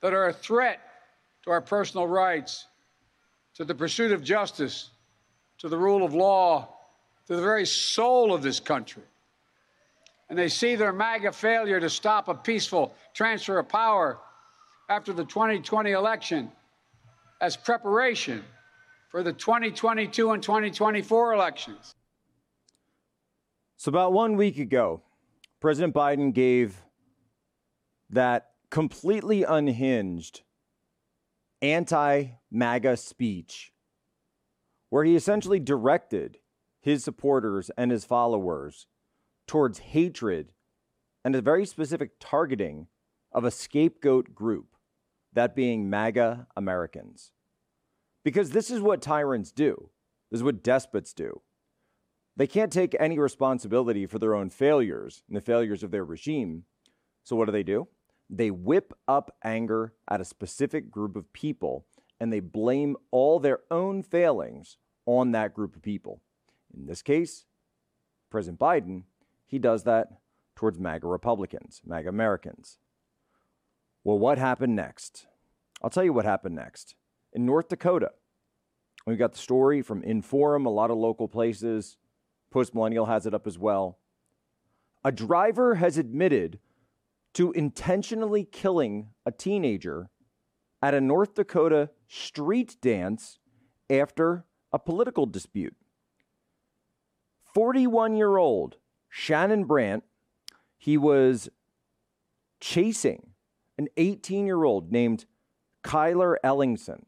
that 0.00 0.12
are 0.12 0.28
a 0.28 0.32
threat 0.32 0.80
to 1.44 1.50
our 1.50 1.60
personal 1.60 2.06
rights, 2.06 2.66
to 3.54 3.64
the 3.64 3.74
pursuit 3.74 4.12
of 4.12 4.22
justice, 4.22 4.90
to 5.58 5.68
the 5.68 5.78
rule 5.78 6.04
of 6.04 6.12
law, 6.12 6.68
to 7.26 7.36
the 7.36 7.42
very 7.42 7.66
soul 7.66 8.34
of 8.34 8.42
this 8.42 8.60
country. 8.60 9.02
And 10.28 10.38
they 10.38 10.48
see 10.48 10.74
their 10.74 10.92
MAGA 10.92 11.32
failure 11.32 11.78
to 11.78 11.88
stop 11.88 12.28
a 12.28 12.34
peaceful 12.34 12.94
transfer 13.14 13.58
of 13.58 13.68
power 13.68 14.18
after 14.88 15.12
the 15.12 15.24
2020 15.24 15.92
election 15.92 16.50
as 17.40 17.56
preparation 17.56 18.44
for 19.10 19.22
the 19.22 19.32
2022 19.32 20.30
and 20.32 20.42
2024 20.42 21.34
elections. 21.34 21.94
So, 23.76 23.90
about 23.90 24.12
one 24.12 24.36
week 24.36 24.58
ago, 24.58 25.02
President 25.60 25.94
Biden 25.94 26.32
gave 26.32 26.82
that 28.10 28.50
completely 28.70 29.42
unhinged 29.42 30.42
anti 31.62 32.26
MAGA 32.50 32.96
speech 32.96 33.72
where 34.90 35.04
he 35.04 35.16
essentially 35.16 35.58
directed 35.58 36.38
his 36.80 37.02
supporters 37.02 37.70
and 37.76 37.90
his 37.90 38.04
followers 38.04 38.86
towards 39.46 39.78
hatred 39.78 40.52
and 41.24 41.34
a 41.34 41.42
very 41.42 41.66
specific 41.66 42.12
targeting 42.20 42.86
of 43.32 43.44
a 43.44 43.50
scapegoat 43.50 44.34
group, 44.34 44.75
that 45.36 45.54
being 45.54 45.88
MAGA 45.88 46.46
Americans. 46.56 47.30
Because 48.24 48.50
this 48.50 48.70
is 48.70 48.80
what 48.80 49.02
tyrants 49.02 49.52
do, 49.52 49.90
this 50.30 50.38
is 50.38 50.44
what 50.44 50.64
despots 50.64 51.12
do. 51.12 51.42
They 52.36 52.46
can't 52.46 52.72
take 52.72 52.96
any 52.98 53.18
responsibility 53.18 54.06
for 54.06 54.18
their 54.18 54.34
own 54.34 54.50
failures 54.50 55.22
and 55.28 55.36
the 55.36 55.42
failures 55.42 55.82
of 55.82 55.90
their 55.90 56.04
regime. 56.04 56.64
So, 57.22 57.36
what 57.36 57.46
do 57.46 57.52
they 57.52 57.62
do? 57.62 57.86
They 58.28 58.50
whip 58.50 58.92
up 59.06 59.36
anger 59.44 59.92
at 60.08 60.20
a 60.20 60.24
specific 60.24 60.90
group 60.90 61.16
of 61.16 61.32
people 61.32 61.86
and 62.18 62.32
they 62.32 62.40
blame 62.40 62.96
all 63.10 63.38
their 63.38 63.60
own 63.70 64.02
failings 64.02 64.78
on 65.04 65.32
that 65.32 65.54
group 65.54 65.76
of 65.76 65.82
people. 65.82 66.22
In 66.74 66.86
this 66.86 67.02
case, 67.02 67.44
President 68.30 68.58
Biden, 68.58 69.02
he 69.46 69.58
does 69.58 69.84
that 69.84 70.08
towards 70.56 70.78
MAGA 70.78 71.06
Republicans, 71.06 71.82
MAGA 71.86 72.08
Americans. 72.08 72.78
Well, 74.06 74.20
what 74.20 74.38
happened 74.38 74.76
next? 74.76 75.26
I'll 75.82 75.90
tell 75.90 76.04
you 76.04 76.12
what 76.12 76.24
happened 76.24 76.54
next. 76.54 76.94
In 77.32 77.44
North 77.44 77.66
Dakota, 77.66 78.12
we've 79.04 79.18
got 79.18 79.32
the 79.32 79.38
story 79.40 79.82
from 79.82 80.02
Inforum, 80.02 80.64
a 80.64 80.68
lot 80.68 80.92
of 80.92 80.96
local 80.96 81.26
places. 81.26 81.96
Post 82.52 82.72
Millennial 82.72 83.06
has 83.06 83.26
it 83.26 83.34
up 83.34 83.48
as 83.48 83.58
well. 83.58 83.98
A 85.04 85.10
driver 85.10 85.74
has 85.74 85.98
admitted 85.98 86.60
to 87.34 87.50
intentionally 87.50 88.44
killing 88.44 89.08
a 89.26 89.32
teenager 89.32 90.08
at 90.80 90.94
a 90.94 91.00
North 91.00 91.34
Dakota 91.34 91.90
street 92.06 92.76
dance 92.80 93.40
after 93.90 94.44
a 94.72 94.78
political 94.78 95.26
dispute. 95.26 95.74
41 97.52 98.14
year 98.14 98.36
old 98.36 98.76
Shannon 99.08 99.64
Brandt, 99.64 100.04
he 100.78 100.96
was 100.96 101.48
chasing 102.60 103.32
an 103.78 103.88
18 103.96 104.46
year 104.46 104.64
old 104.64 104.92
named 104.92 105.24
Cayler 105.84 106.38
Ellingson. 106.44 107.04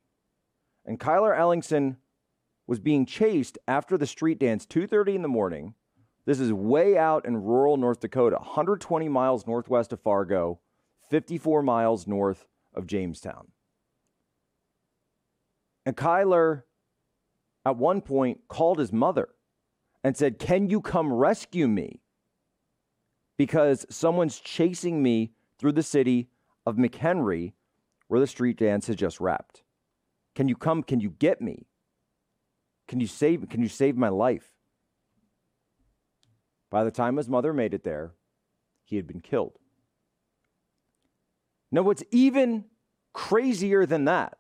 And 0.85 1.01
Cayler 1.01 1.35
Ellingson 1.35 1.97
was 2.67 2.79
being 2.79 3.07
chased 3.07 3.59
after 3.67 3.97
the 3.97 4.07
street 4.07 4.39
dance 4.39 4.67
2:30 4.67 5.15
in 5.17 5.23
the 5.23 5.29
morning 5.29 5.75
this 6.29 6.41
is 6.41 6.53
way 6.53 6.99
out 6.99 7.25
in 7.25 7.43
rural 7.43 7.79
North 7.79 8.01
Dakota, 8.01 8.37
120 8.37 9.09
miles 9.09 9.47
northwest 9.47 9.95
of 9.95 10.01
Fargo, 10.03 10.61
54 11.09 11.63
miles 11.63 12.07
north 12.07 12.47
of 12.75 12.87
Jamestown. 12.87 13.49
And 15.87 15.97
Cayler, 15.97 16.67
at 17.65 17.79
one 17.79 18.03
point, 18.03 18.47
called 18.47 18.79
his 18.79 18.93
mother 18.93 19.31
and 20.05 20.19
said, 20.19 20.39
Can 20.39 20.69
you 20.69 20.83
come 20.83 21.15
rescue 21.15 21.67
me? 21.67 22.03
Because 23.39 23.87
someone's 23.89 24.39
chasing 24.39 25.03
me 25.03 25.33
through 25.59 25.73
the 25.73 25.83
city 25.83 26.29
of 26.69 26.77
McHenry, 26.77 27.53
where 28.09 28.21
the 28.21 28.27
street 28.27 28.59
dance 28.59 28.87
has 28.87 28.97
just 28.97 29.21
wrapped. 29.21 29.63
Can 30.35 30.49
you 30.49 30.55
come? 30.55 30.83
Can 30.83 31.01
you 31.01 31.11
get 31.11 31.41
me? 31.41 31.67
Can 32.87 33.01
you 33.01 33.07
save, 33.07 33.49
can 33.49 33.63
you 33.63 33.69
save 33.69 33.97
my 33.97 34.09
life? 34.09 34.53
By 36.71 36.85
the 36.85 36.91
time 36.91 37.17
his 37.17 37.29
mother 37.29 37.53
made 37.53 37.75
it 37.75 37.85
there, 37.85 38.13
he 38.85 38.97
had 38.97 39.07
been 39.07 39.21
killed. 39.21 39.59
Now, 41.71 41.83
what's 41.83 42.03
even 42.11 42.65
crazier 43.13 43.85
than 43.87 44.05
that, 44.05 44.39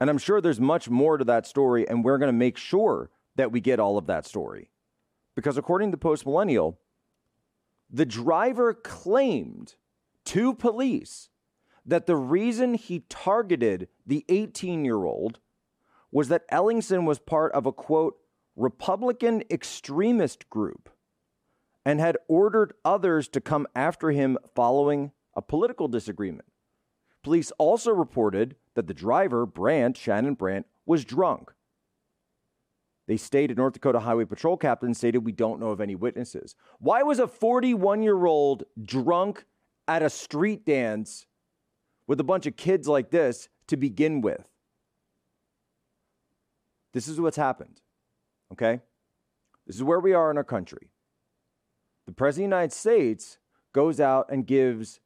and 0.00 0.08
I'm 0.08 0.18
sure 0.18 0.40
there's 0.40 0.60
much 0.60 0.88
more 0.88 1.16
to 1.16 1.24
that 1.24 1.46
story, 1.46 1.88
and 1.88 2.04
we're 2.04 2.18
going 2.18 2.28
to 2.28 2.32
make 2.32 2.56
sure 2.56 3.10
that 3.36 3.52
we 3.52 3.60
get 3.60 3.80
all 3.80 3.98
of 3.98 4.06
that 4.06 4.26
story. 4.26 4.70
Because 5.34 5.56
according 5.56 5.90
to 5.92 5.96
Post 5.96 6.26
Millennial, 6.26 6.78
the 7.90 8.06
driver 8.06 8.74
claimed 8.74 9.74
to 10.28 10.52
police 10.52 11.30
that 11.86 12.04
the 12.04 12.16
reason 12.16 12.74
he 12.74 13.00
targeted 13.08 13.88
the 14.06 14.26
18 14.28 14.84
year 14.84 15.04
old 15.04 15.40
was 16.12 16.28
that 16.28 16.48
Ellingson 16.50 17.06
was 17.06 17.18
part 17.18 17.50
of 17.52 17.64
a 17.64 17.72
quote, 17.72 18.18
Republican 18.54 19.42
extremist 19.50 20.50
group 20.50 20.90
and 21.82 21.98
had 21.98 22.18
ordered 22.28 22.74
others 22.84 23.26
to 23.28 23.40
come 23.40 23.66
after 23.74 24.10
him 24.10 24.36
following 24.54 25.12
a 25.34 25.40
political 25.40 25.88
disagreement. 25.88 26.48
Police 27.22 27.50
also 27.56 27.90
reported 27.90 28.56
that 28.74 28.86
the 28.86 28.92
driver, 28.92 29.46
Brandt, 29.46 29.96
Shannon 29.96 30.34
Brandt, 30.34 30.66
was 30.84 31.06
drunk. 31.06 31.54
They 33.06 33.16
stated 33.16 33.56
North 33.56 33.72
Dakota 33.72 34.00
Highway 34.00 34.26
Patrol 34.26 34.58
captain 34.58 34.92
stated, 34.92 35.24
We 35.24 35.32
don't 35.32 35.58
know 35.58 35.70
of 35.70 35.80
any 35.80 35.94
witnesses. 35.94 36.54
Why 36.78 37.02
was 37.02 37.18
a 37.18 37.26
41 37.26 38.02
year 38.02 38.26
old 38.26 38.64
drunk 38.84 39.46
at 39.88 40.02
a 40.02 40.10
street 40.10 40.64
dance 40.64 41.26
with 42.06 42.20
a 42.20 42.24
bunch 42.24 42.46
of 42.46 42.56
kids 42.56 42.86
like 42.86 43.10
this 43.10 43.48
to 43.66 43.76
begin 43.76 44.20
with? 44.20 44.46
This 46.92 47.08
is 47.08 47.20
what's 47.20 47.36
happened. 47.36 47.80
Okay? 48.52 48.80
This 49.66 49.76
is 49.76 49.82
where 49.82 50.00
we 50.00 50.12
are 50.12 50.30
in 50.30 50.36
our 50.36 50.44
country. 50.44 50.90
The 52.06 52.12
President 52.12 52.46
of 52.46 52.50
the 52.50 52.56
United 52.56 52.72
States 52.72 53.38
goes 53.72 54.00
out 54.00 54.30
and 54.30 54.46
gives 54.46 55.00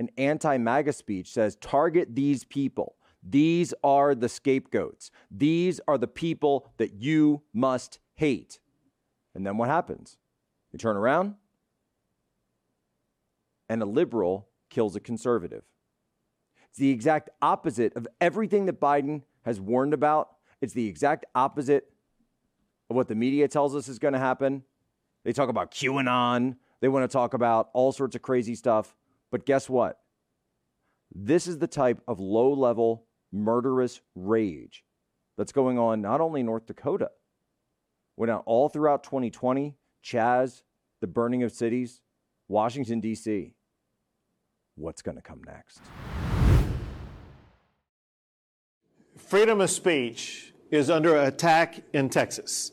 an 0.00 0.10
anti 0.16 0.56
MAGA 0.58 0.92
speech, 0.92 1.32
says, 1.32 1.56
target 1.56 2.14
these 2.14 2.44
people. 2.44 2.96
These 3.22 3.74
are 3.82 4.14
the 4.14 4.28
scapegoats. 4.28 5.10
These 5.30 5.80
are 5.88 5.98
the 5.98 6.06
people 6.06 6.70
that 6.78 6.94
you 6.94 7.42
must 7.52 7.98
hate. 8.14 8.60
And 9.34 9.46
then 9.46 9.56
what 9.56 9.68
happens? 9.68 10.16
You 10.72 10.78
turn 10.78 10.96
around, 10.96 11.34
and 13.68 13.82
a 13.82 13.86
liberal 13.86 14.48
kills 14.70 14.96
a 14.96 15.00
conservative. 15.00 15.64
It's 16.70 16.78
the 16.78 16.90
exact 16.90 17.30
opposite 17.40 17.96
of 17.96 18.06
everything 18.20 18.66
that 18.66 18.80
Biden 18.80 19.22
has 19.44 19.60
warned 19.60 19.94
about. 19.94 20.30
It's 20.60 20.74
the 20.74 20.86
exact 20.86 21.24
opposite 21.34 21.90
of 22.90 22.96
what 22.96 23.08
the 23.08 23.14
media 23.14 23.48
tells 23.48 23.74
us 23.74 23.88
is 23.88 23.98
going 23.98 24.14
to 24.14 24.20
happen. 24.20 24.62
They 25.24 25.32
talk 25.32 25.48
about 25.48 25.70
QAnon. 25.70 26.56
They 26.80 26.88
want 26.88 27.08
to 27.08 27.12
talk 27.12 27.34
about 27.34 27.70
all 27.72 27.92
sorts 27.92 28.16
of 28.16 28.22
crazy 28.22 28.54
stuff. 28.54 28.94
But 29.30 29.46
guess 29.46 29.68
what? 29.68 29.98
This 31.14 31.46
is 31.46 31.58
the 31.58 31.66
type 31.66 32.00
of 32.06 32.20
low 32.20 32.52
level 32.52 33.06
murderous 33.32 34.00
rage 34.14 34.84
that's 35.36 35.52
going 35.52 35.78
on 35.78 36.00
not 36.00 36.20
only 36.20 36.40
in 36.40 36.46
North 36.46 36.66
Dakota, 36.66 37.10
went 38.16 38.30
out 38.30 38.42
all 38.46 38.68
throughout 38.68 39.04
2020, 39.04 39.76
Chaz, 40.04 40.62
the 41.00 41.06
burning 41.06 41.42
of 41.42 41.52
cities, 41.52 42.00
Washington, 42.48 43.00
D.C. 43.00 43.54
What's 44.78 45.02
going 45.02 45.16
to 45.16 45.22
come 45.22 45.42
next? 45.46 45.80
Freedom 49.16 49.60
of 49.60 49.70
speech 49.70 50.54
is 50.70 50.88
under 50.88 51.16
attack 51.16 51.82
in 51.92 52.08
Texas 52.08 52.72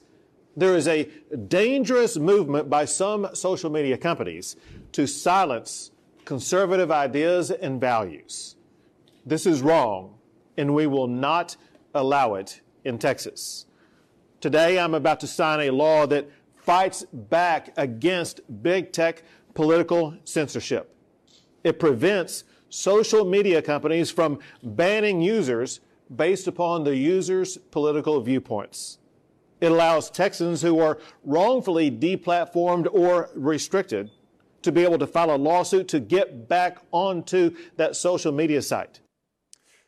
there 0.55 0.75
is 0.75 0.88
a 0.88 1.09
dangerous 1.47 2.17
movement 2.17 2.69
by 2.69 2.85
some 2.85 3.27
social 3.33 3.69
media 3.69 3.97
companies 3.97 4.55
to 4.93 5.05
silence 5.05 5.91
conservative 6.24 6.91
ideas 6.91 7.51
and 7.51 7.79
values. 7.79 8.55
This 9.25 9.45
is 9.45 9.62
wrong, 9.62 10.15
and 10.57 10.74
we 10.74 10.88
will 10.88 11.07
not 11.07 11.57
allow 11.93 12.35
it 12.35 12.62
in 12.83 12.97
Texas. 12.97 13.65
Today, 14.39 14.79
I'm 14.79 14.93
about 14.93 15.19
to 15.21 15.27
sign 15.27 15.67
a 15.67 15.71
law 15.71 16.05
that 16.07 16.29
fights 16.55 17.05
back 17.12 17.74
against 17.77 18.41
big 18.63 18.91
tech 18.91 19.24
political 19.53 20.15
censorship. 20.24 20.94
It 21.65 21.79
prevents 21.79 22.43
social 22.69 23.25
media 23.25 23.60
companies 23.60 24.12
from 24.12 24.38
banning 24.62 25.19
users 25.19 25.79
based 26.15 26.48
upon 26.48 26.84
the 26.84 26.95
user's 26.95 27.57
political 27.57 28.22
viewpoints. 28.22 29.00
It 29.60 29.72
allows 29.72 30.12
Texans 30.12 30.62
who 30.62 30.79
are 30.79 31.00
wrongfully 31.24 31.89
deplatformed 31.89 32.88
or 32.93 33.31
restricted 33.34 34.12
to 34.62 34.72
be 34.72 34.84
able 34.84 35.00
to 35.00 35.07
file 35.07 35.34
a 35.34 35.38
lawsuit 35.38 35.88
to 35.88 36.00
get 36.00 36.48
back 36.48 36.77
onto 36.91 37.55
that 37.77 37.95
social 37.95 38.31
media 38.31 38.62
site. 38.62 39.00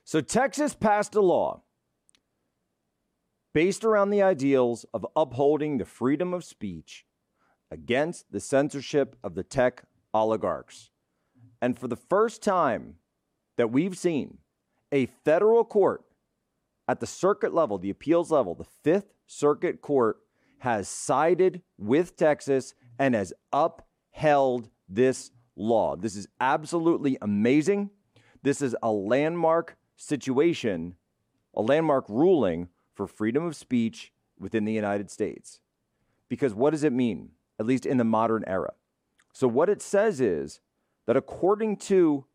So, 0.04 0.20
Texas 0.20 0.74
passed 0.74 1.14
a 1.14 1.22
law 1.22 1.62
based 3.54 3.84
around 3.84 4.10
the 4.10 4.24
ideals 4.24 4.86
of 4.96 5.06
upholding 5.16 5.78
the 5.78 5.86
freedom 5.86 6.34
of 6.34 6.44
speech 6.44 7.06
against 7.70 8.32
the 8.32 8.40
censorship 8.40 9.16
of 9.24 9.36
the 9.36 9.44
tech 9.44 9.84
oligarchs. 10.12 10.90
And 11.62 11.78
for 11.78 11.88
the 11.88 11.96
first 11.96 12.42
time 12.42 12.96
that 13.58 13.72
we've 13.72 13.98
seen, 13.98 14.40
a 14.92 15.08
federal 15.26 15.64
court 15.66 16.04
at 16.88 17.00
the 17.00 17.08
circuit 17.08 17.54
level, 17.54 17.78
the 17.78 17.90
appeals 17.90 18.32
level, 18.32 18.56
the 18.56 18.64
Fifth 18.64 19.14
Circuit 19.26 19.82
Court 19.82 20.18
has 20.60 20.88
sided 20.88 21.62
with 21.78 22.16
Texas 22.16 22.74
and 22.98 23.14
has 23.14 23.34
upheld 23.52 24.70
this 24.88 25.32
law. 25.56 25.96
This 25.96 26.16
is 26.16 26.28
absolutely 26.40 27.18
amazing. 27.22 27.90
This 28.42 28.62
is 28.62 28.76
a 28.82 28.92
landmark 28.92 29.78
situation, 29.96 30.96
a 31.54 31.62
landmark 31.62 32.06
ruling 32.08 32.70
for 32.94 33.08
freedom 33.08 33.44
of 33.44 33.56
speech 33.56 34.14
within 34.40 34.66
the 34.66 34.74
United 34.74 35.12
States. 35.12 35.60
Because 36.30 36.54
what 36.54 36.72
does 36.72 36.84
it 36.84 36.94
mean, 36.94 37.32
at 37.60 37.66
least 37.66 37.86
in 37.86 37.98
the 37.98 38.04
modern 38.04 38.44
era? 38.48 38.74
So, 39.34 39.48
what 39.48 39.70
it 39.70 39.82
says 39.82 40.20
is 40.20 40.62
that 41.08 41.18
according 41.18 41.78
to 41.78 42.26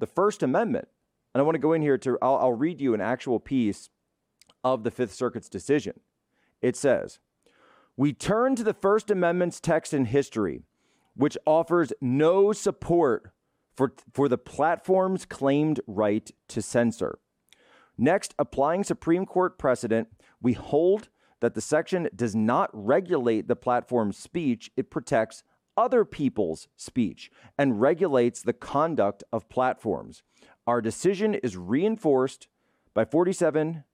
the 0.00 0.06
First 0.06 0.42
Amendment, 0.42 0.88
and 1.32 1.40
I 1.40 1.44
want 1.44 1.54
to 1.54 1.60
go 1.60 1.74
in 1.74 1.82
here 1.82 1.98
to, 1.98 2.18
I'll, 2.20 2.36
I'll 2.36 2.52
read 2.52 2.80
you 2.80 2.94
an 2.94 3.00
actual 3.00 3.38
piece 3.38 3.90
of 4.64 4.82
the 4.82 4.90
Fifth 4.90 5.14
Circuit's 5.14 5.48
decision. 5.48 6.00
It 6.60 6.74
says, 6.74 7.20
We 7.96 8.12
turn 8.12 8.56
to 8.56 8.64
the 8.64 8.74
First 8.74 9.10
Amendment's 9.10 9.60
text 9.60 9.94
in 9.94 10.06
history, 10.06 10.62
which 11.14 11.38
offers 11.46 11.92
no 12.00 12.52
support 12.52 13.30
for, 13.76 13.94
for 14.12 14.28
the 14.28 14.38
platform's 14.38 15.24
claimed 15.24 15.80
right 15.86 16.30
to 16.48 16.62
censor. 16.62 17.18
Next, 17.96 18.34
applying 18.38 18.82
Supreme 18.82 19.26
Court 19.26 19.58
precedent, 19.58 20.08
We 20.40 20.54
hold 20.54 21.08
that 21.40 21.54
the 21.54 21.60
section 21.60 22.08
does 22.14 22.34
not 22.34 22.70
regulate 22.72 23.48
the 23.48 23.56
platform's 23.56 24.18
speech, 24.18 24.70
it 24.76 24.90
protects 24.90 25.42
other 25.80 26.04
people's 26.04 26.68
speech 26.76 27.30
and 27.56 27.80
regulates 27.80 28.42
the 28.42 28.52
conduct 28.52 29.24
of 29.32 29.48
platforms. 29.48 30.22
Our 30.66 30.82
decision 30.82 31.34
is 31.34 31.56
reinforced 31.56 32.48
by 32.92 33.06
47 33.06 33.84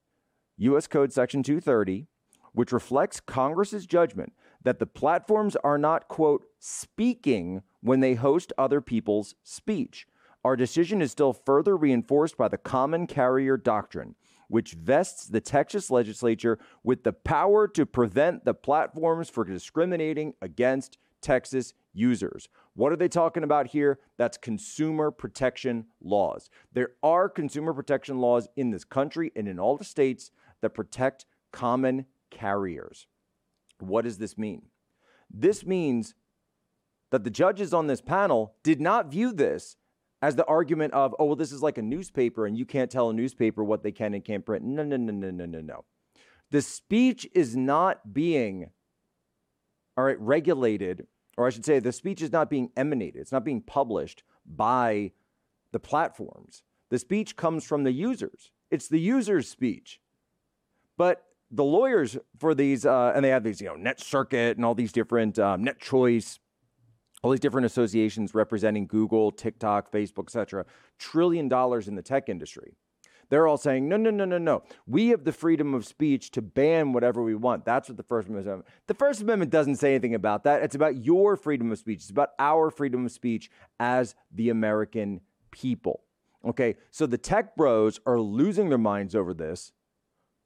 U.S. 0.59 0.89
Code 0.89 1.13
Section 1.13 1.45
230, 1.45 2.09
which 2.53 2.73
reflects 2.73 3.21
Congress's 3.21 3.87
judgment 3.87 4.33
that 4.65 4.81
the 4.81 4.87
platforms 4.87 5.55
are 5.63 5.79
not, 5.79 6.09
quote, 6.09 6.47
speaking 6.59 7.63
when 7.83 8.01
they 8.01 8.15
host 8.15 8.53
other 8.59 8.81
people's 8.81 9.37
speech. 9.45 10.09
Our 10.45 10.57
decision 10.57 11.01
is 11.01 11.13
still 11.13 11.33
further 11.33 11.77
reinforced 11.77 12.37
by 12.37 12.49
the 12.49 12.59
common 12.59 13.07
carrier 13.07 13.57
doctrine, 13.57 14.17
which 14.49 14.73
vests 14.73 15.29
the 15.29 15.41
Texas 15.41 15.89
legislature 15.89 16.59
with 16.83 17.05
the 17.05 17.13
power 17.13 17.69
to 17.69 17.87
prevent 17.87 18.45
the 18.45 18.55
platforms 18.55 19.31
for 19.31 19.45
discriminating 19.45 20.35
against 20.43 20.99
Texas 21.21 21.75
users. 21.93 22.49
What 22.75 22.93
are 22.93 22.97
they 22.97 23.09
talking 23.09 23.43
about 23.43 23.69
here? 23.69 23.99
That's 24.19 24.37
consumer 24.37 25.11
protection 25.11 25.87
laws. 26.03 26.51
There 26.73 26.91
are 27.03 27.29
consumer 27.29 27.73
protection 27.73 28.19
laws 28.19 28.49
in 28.57 28.71
this 28.71 28.85
country 28.85 29.33
and 29.35 29.49
in 29.49 29.59
all 29.59 29.77
the 29.77 29.85
states 29.85 30.31
that 30.61 30.71
protect 30.71 31.27
common 31.53 32.07
carriers. 32.31 33.07
What 33.79 34.05
does 34.05 34.19
this 34.19 34.37
mean? 34.37 34.63
This 35.31 35.65
means 35.65 36.15
that 37.11 37.25
the 37.25 37.31
judges 37.31 37.73
on 37.73 37.87
this 37.87 38.01
panel 38.01 38.55
did 38.63 38.81
not 38.81 39.11
view 39.11 39.33
this 39.33 39.77
as 40.23 40.37
the 40.37 40.47
argument 40.47 40.93
of, 40.93 41.15
oh, 41.19 41.27
well, 41.27 41.37
this 41.37 41.53
is 41.53 41.63
like 41.63 41.79
a 41.79 41.83
newspaper 41.83 42.47
and 42.47 42.57
you 42.57 42.65
can't 42.65 42.91
tell 42.91 43.11
a 43.11 43.15
newspaper 43.15 43.63
what 43.63 43.83
they 43.83 43.93
can 43.93 44.15
and 44.15 44.25
can't 44.25 44.45
print. 44.45 44.65
No, 44.65 44.83
no, 44.83 44.97
no, 44.97 45.13
no, 45.13 45.31
no, 45.31 45.47
no, 45.47 45.61
no. 45.61 45.85
The 46.51 46.63
speech 46.63 47.29
is 47.35 47.57
not 47.57 48.15
being, 48.15 48.71
all 49.97 50.05
right, 50.05 50.21
regulated, 50.21 51.07
or 51.37 51.47
I 51.47 51.51
should 51.51 51.65
say, 51.65 51.79
the 51.79 51.93
speech 51.93 52.23
is 52.23 52.33
not 52.33 52.51
being 52.51 52.71
emanated, 52.77 53.21
it's 53.21 53.33
not 53.33 53.45
being 53.45 53.63
published 53.63 54.23
by 54.45 55.13
the 55.73 55.81
platforms. 55.81 56.63
The 56.91 56.99
speech 56.99 57.37
comes 57.37 57.65
from 57.65 57.85
the 57.85 57.93
users, 57.93 58.51
it's 58.71 58.89
the 58.89 59.01
user's 59.01 59.49
speech. 59.49 60.01
But 60.97 61.25
the 61.51 61.65
lawyers 61.65 62.17
for 62.39 62.55
these, 62.55 62.87
uh, 62.87 63.13
and 63.15 63.25
they 63.25 63.29
have 63.29 63.45
these, 63.45 63.61
you 63.61 63.69
know, 63.69 63.77
Net 63.77 64.01
Circuit 64.01 64.57
and 64.57 64.65
all 64.65 64.75
these 64.75 64.93
different 64.93 65.39
um, 65.39 65.63
Net 65.63 65.79
Choice, 65.79 66.39
all 67.23 67.31
these 67.31 67.41
different 67.41 67.67
associations 67.67 68.35
representing 68.35 68.87
Google, 68.87 69.31
TikTok, 69.31 69.91
Facebook, 69.91 70.25
etc. 70.25 70.65
Trillion 70.99 71.49
dollars 71.49 71.89
in 71.89 71.95
the 71.95 72.03
tech 72.03 72.29
industry. 72.29 72.77
They're 73.29 73.47
all 73.47 73.57
saying, 73.57 73.89
no, 73.89 73.97
no, 73.97 74.11
no, 74.11 74.25
no, 74.25 74.39
no. 74.39 74.63
We 74.87 75.09
have 75.09 75.25
the 75.25 75.33
freedom 75.33 75.75
of 75.75 75.85
speech 75.85 76.31
to 76.33 76.43
ban 76.43 76.93
whatever 76.93 77.23
we 77.23 77.35
want. 77.35 77.65
That's 77.65 77.89
what 77.89 77.97
the 77.97 78.03
First 78.03 78.29
Amendment. 78.29 78.67
The 78.87 78.95
First 78.95 79.21
Amendment 79.21 79.51
doesn't 79.51 79.77
say 79.77 79.91
anything 79.91 80.15
about 80.15 80.45
that. 80.45 80.63
It's 80.63 80.75
about 80.75 81.05
your 81.05 81.37
freedom 81.37 81.73
of 81.73 81.79
speech. 81.79 81.99
It's 81.99 82.11
about 82.11 82.31
our 82.39 82.71
freedom 82.71 83.05
of 83.07 83.13
speech 83.13 83.51
as 83.81 84.15
the 84.33 84.51
American 84.51 85.21
people. 85.51 86.03
Okay, 86.45 86.77
so 86.91 87.07
the 87.07 87.19
tech 87.19 87.57
bros 87.57 87.99
are 88.07 88.21
losing 88.21 88.69
their 88.69 88.79
minds 88.79 89.17
over 89.17 89.35
this 89.35 89.73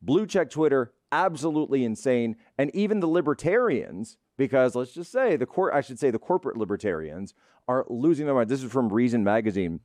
blue 0.03 0.27
check 0.27 0.51
Twitter, 0.51 0.93
absolutely 1.13 1.85
insane. 1.85 2.37
And 2.57 2.75
even 2.75 3.01
the 3.01 3.07
libertarians, 3.07 4.17
because 4.39 4.75
let's 4.75 4.93
just 4.93 5.13
say 5.13 5.37
the 5.37 5.47
court, 5.47 5.75
I 5.75 5.83
should 5.83 5.99
say 5.99 6.11
the 6.11 6.19
corporate 6.19 6.57
libertarians 6.57 7.35
are 7.69 7.85
losing 7.89 8.27
their 8.27 8.35
mind. 8.35 8.49
This 8.49 8.63
is 8.63 8.73
from 8.73 8.93
Reason 8.93 9.23
Magazine. 9.23 9.81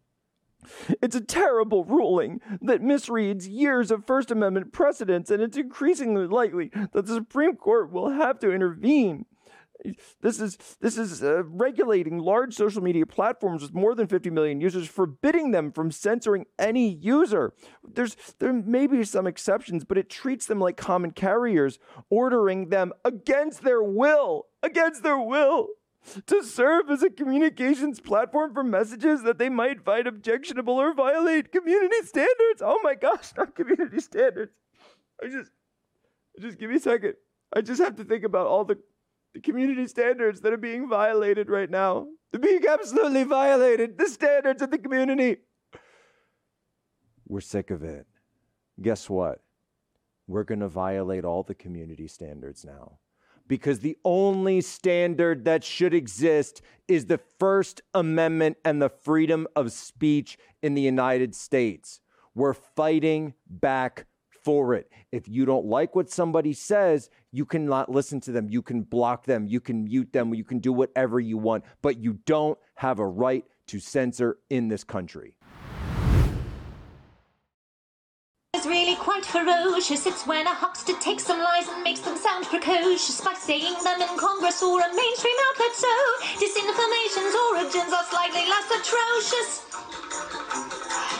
It's 1.01 1.15
a 1.15 1.21
terrible 1.21 1.85
ruling 1.85 2.41
that 2.61 2.81
misreads 2.81 3.47
years 3.49 3.91
of 3.91 4.05
First 4.05 4.31
Amendment 4.31 4.73
precedents, 4.73 5.31
and 5.31 5.41
it's 5.41 5.57
increasingly 5.57 6.27
likely 6.27 6.71
that 6.93 7.05
the 7.05 7.13
Supreme 7.13 7.55
Court 7.55 7.91
will 7.91 8.09
have 8.09 8.39
to 8.39 8.51
intervene. 8.51 9.25
This 10.21 10.39
is 10.39 10.57
this 10.79 10.97
is 10.97 11.23
uh, 11.23 11.43
regulating 11.43 12.17
large 12.17 12.55
social 12.55 12.81
media 12.81 13.05
platforms 13.05 13.61
with 13.61 13.73
more 13.73 13.93
than 13.93 14.07
50 14.07 14.29
million 14.29 14.61
users, 14.61 14.87
forbidding 14.87 15.51
them 15.51 15.71
from 15.71 15.91
censoring 15.91 16.45
any 16.57 16.89
user. 16.89 17.53
There's 17.83 18.15
there 18.39 18.53
may 18.53 18.87
be 18.87 19.03
some 19.03 19.27
exceptions, 19.27 19.83
but 19.83 19.97
it 19.97 20.09
treats 20.09 20.45
them 20.45 20.59
like 20.59 20.77
common 20.77 21.11
carriers, 21.11 21.77
ordering 22.09 22.69
them 22.69 22.93
against 23.03 23.63
their 23.63 23.83
will, 23.83 24.47
against 24.63 25.03
their 25.03 25.19
will, 25.19 25.67
to 26.27 26.43
serve 26.43 26.89
as 26.89 27.03
a 27.03 27.09
communications 27.09 27.99
platform 27.99 28.53
for 28.53 28.63
messages 28.63 29.23
that 29.23 29.37
they 29.37 29.49
might 29.49 29.83
find 29.83 30.07
objectionable 30.07 30.75
or 30.75 30.93
violate 30.93 31.51
community 31.51 32.01
standards. 32.03 32.61
Oh 32.61 32.79
my 32.83 32.95
gosh, 32.95 33.31
not 33.37 33.55
community 33.55 33.99
standards. 33.99 34.51
I 35.23 35.27
just 35.27 35.51
just 36.39 36.59
give 36.59 36.69
me 36.69 36.77
a 36.77 36.79
second. 36.79 37.13
I 37.55 37.61
just 37.61 37.81
have 37.81 37.95
to 37.95 38.03
think 38.03 38.23
about 38.23 38.47
all 38.47 38.65
the 38.65 38.77
the 39.35 39.41
community 39.41 39.85
standards 39.85 40.39
that 40.41 40.53
are 40.53 40.57
being 40.57 40.87
violated 40.87 41.49
right 41.49 41.69
now. 41.69 42.07
They're 42.31 42.39
being 42.39 42.65
absolutely 42.67 43.23
violated. 43.25 43.97
The 43.97 44.07
standards 44.07 44.61
of 44.61 44.71
the 44.71 44.77
community. 44.77 45.37
We're 47.27 47.41
sick 47.41 47.69
of 47.69 47.83
it. 47.83 48.07
Guess 48.81 49.09
what? 49.09 49.41
We're 50.25 50.45
going 50.45 50.61
to 50.61 50.69
violate 50.69 51.25
all 51.25 51.43
the 51.43 51.53
community 51.53 52.07
standards 52.07 52.63
now. 52.63 52.99
Because 53.47 53.79
the 53.79 53.97
only 54.03 54.61
standard 54.61 55.45
that 55.45 55.63
should 55.63 55.93
exist 55.93 56.61
is 56.87 57.05
the 57.05 57.19
First 57.39 57.81
Amendment 57.93 58.57
and 58.65 58.81
the 58.81 58.89
freedom 58.89 59.47
of 59.55 59.71
speech 59.71 60.37
in 60.61 60.73
the 60.73 60.81
United 60.81 61.35
States. 61.35 61.99
We're 62.33 62.53
fighting 62.53 63.33
back 63.49 64.07
for 64.43 64.73
it. 64.73 64.91
If 65.11 65.27
you 65.27 65.45
don't 65.45 65.65
like 65.65 65.95
what 65.95 66.09
somebody 66.09 66.53
says, 66.53 67.09
you 67.31 67.45
cannot 67.45 67.89
listen 67.89 68.19
to 68.21 68.31
them. 68.31 68.47
You 68.49 68.61
can 68.61 68.83
block 68.83 69.25
them. 69.25 69.47
You 69.47 69.59
can 69.59 69.85
mute 69.85 70.13
them. 70.13 70.33
You 70.33 70.43
can 70.43 70.59
do 70.59 70.71
whatever 70.71 71.19
you 71.19 71.37
want, 71.37 71.63
but 71.81 71.97
you 71.97 72.19
don't 72.25 72.57
have 72.75 72.99
a 72.99 73.07
right 73.07 73.45
to 73.67 73.79
censor 73.79 74.37
in 74.49 74.67
this 74.67 74.83
country. 74.83 75.35
Quite 79.05 79.21
ferocious. 79.23 80.09
It's 80.09 80.25
when 80.25 80.49
a 80.49 80.55
huckster 80.57 80.97
takes 80.97 81.29
some 81.29 81.37
lies 81.37 81.69
and 81.69 81.85
makes 81.85 82.01
them 82.01 82.17
sound 82.17 82.49
precocious 82.49 83.21
by 83.21 83.37
saying 83.37 83.77
them 83.85 84.01
in 84.01 84.13
Congress 84.17 84.65
or 84.65 84.81
a 84.81 84.89
mainstream 84.89 85.37
outlet. 85.45 85.73
So 85.77 85.93
disinformation's 86.41 87.35
origins 87.53 87.93
are 87.93 88.05
slightly 88.09 88.49
less 88.49 88.65
atrocious. 88.73 89.61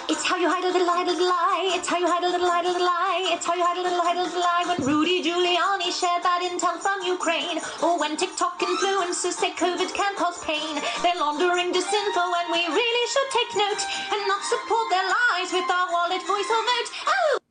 It's 0.10 0.26
how 0.26 0.42
you 0.42 0.50
hide 0.50 0.66
a 0.66 0.74
little, 0.74 0.90
hide 0.90 1.06
a 1.06 1.14
little 1.14 1.30
lie. 1.30 1.78
It's 1.78 1.86
how 1.86 2.02
you 2.02 2.10
hide 2.10 2.26
a 2.26 2.32
little, 2.34 2.50
hide 2.50 2.66
a 2.66 2.74
little 2.74 2.90
lie. 2.90 3.30
It's 3.30 3.46
how 3.46 3.54
you 3.54 3.62
hide 3.62 3.78
a 3.78 3.86
little, 3.86 4.02
hide 4.02 4.18
a 4.18 4.26
little 4.26 4.42
lie. 4.42 4.66
When 4.66 4.82
Rudy 4.82 5.22
Giuliani 5.22 5.94
shared 5.94 6.26
that 6.26 6.42
intel 6.42 6.82
from 6.82 7.06
Ukraine, 7.06 7.62
or 7.86 8.02
when 8.02 8.18
TikTok 8.18 8.66
influencers 8.66 9.38
say 9.38 9.54
COVID 9.54 9.94
can 9.94 10.18
cause 10.18 10.42
pain, 10.42 10.82
they're 11.06 11.22
laundering 11.22 11.70
disinfo, 11.70 12.26
and 12.34 12.50
we 12.50 12.66
really 12.66 13.06
should 13.14 13.30
take 13.30 13.52
note 13.62 13.82
and 14.10 14.22
not 14.26 14.42
support 14.42 14.90
their 14.90 15.06
lies 15.06 15.54
with 15.54 15.70
our 15.70 15.86
wallet, 15.94 16.26
voice, 16.26 16.50
or 16.50 16.66
vote. 16.66 16.90
Oh. 17.06 17.45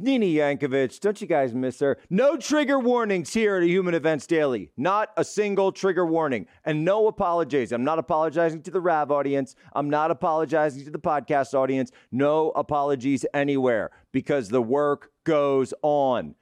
Nina 0.00 0.26
Jankowicz, 0.26 1.00
don't 1.00 1.20
you 1.20 1.26
guys 1.26 1.52
miss 1.52 1.80
her? 1.80 1.98
No 2.08 2.36
trigger 2.36 2.78
warnings 2.78 3.32
here 3.34 3.56
at 3.56 3.64
Human 3.64 3.94
Events 3.94 4.28
Daily. 4.28 4.70
Not 4.76 5.10
a 5.16 5.24
single 5.24 5.72
trigger 5.72 6.06
warning. 6.06 6.46
And 6.64 6.84
no 6.84 7.08
apologies. 7.08 7.72
I'm 7.72 7.82
not 7.82 7.98
apologizing 7.98 8.62
to 8.62 8.70
the 8.70 8.80
RAV 8.80 9.10
audience. 9.10 9.56
I'm 9.72 9.90
not 9.90 10.12
apologizing 10.12 10.84
to 10.84 10.90
the 10.90 11.00
podcast 11.00 11.52
audience. 11.52 11.90
No 12.12 12.50
apologies 12.50 13.26
anywhere 13.34 13.90
because 14.12 14.48
the 14.48 14.62
work 14.62 15.10
goes 15.24 15.74
on. 15.82 16.36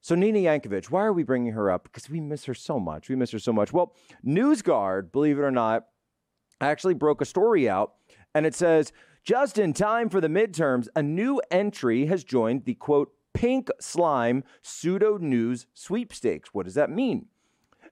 So, 0.00 0.14
Nina 0.14 0.38
Jankowicz, 0.38 0.86
why 0.86 1.04
are 1.04 1.12
we 1.12 1.24
bringing 1.24 1.54
her 1.54 1.68
up? 1.68 1.82
Because 1.82 2.08
we 2.08 2.20
miss 2.20 2.44
her 2.44 2.54
so 2.54 2.78
much. 2.78 3.08
We 3.08 3.16
miss 3.16 3.32
her 3.32 3.40
so 3.40 3.52
much. 3.52 3.72
Well, 3.72 3.92
NewsGuard, 4.24 5.10
believe 5.10 5.38
it 5.38 5.42
or 5.42 5.50
not, 5.50 5.86
actually 6.60 6.94
broke 6.94 7.20
a 7.20 7.24
story 7.24 7.68
out 7.68 7.94
and 8.32 8.46
it 8.46 8.54
says 8.54 8.92
just 9.26 9.58
in 9.58 9.72
time 9.72 10.08
for 10.08 10.20
the 10.20 10.28
midterms, 10.28 10.86
a 10.94 11.02
new 11.02 11.42
entry 11.50 12.06
has 12.06 12.22
joined 12.22 12.64
the 12.64 12.74
quote, 12.74 13.12
pink 13.34 13.68
slime 13.80 14.44
pseudo 14.62 15.18
news 15.18 15.66
sweepstakes. 15.74 16.50
What 16.52 16.64
does 16.64 16.76
that 16.76 16.90
mean? 16.90 17.26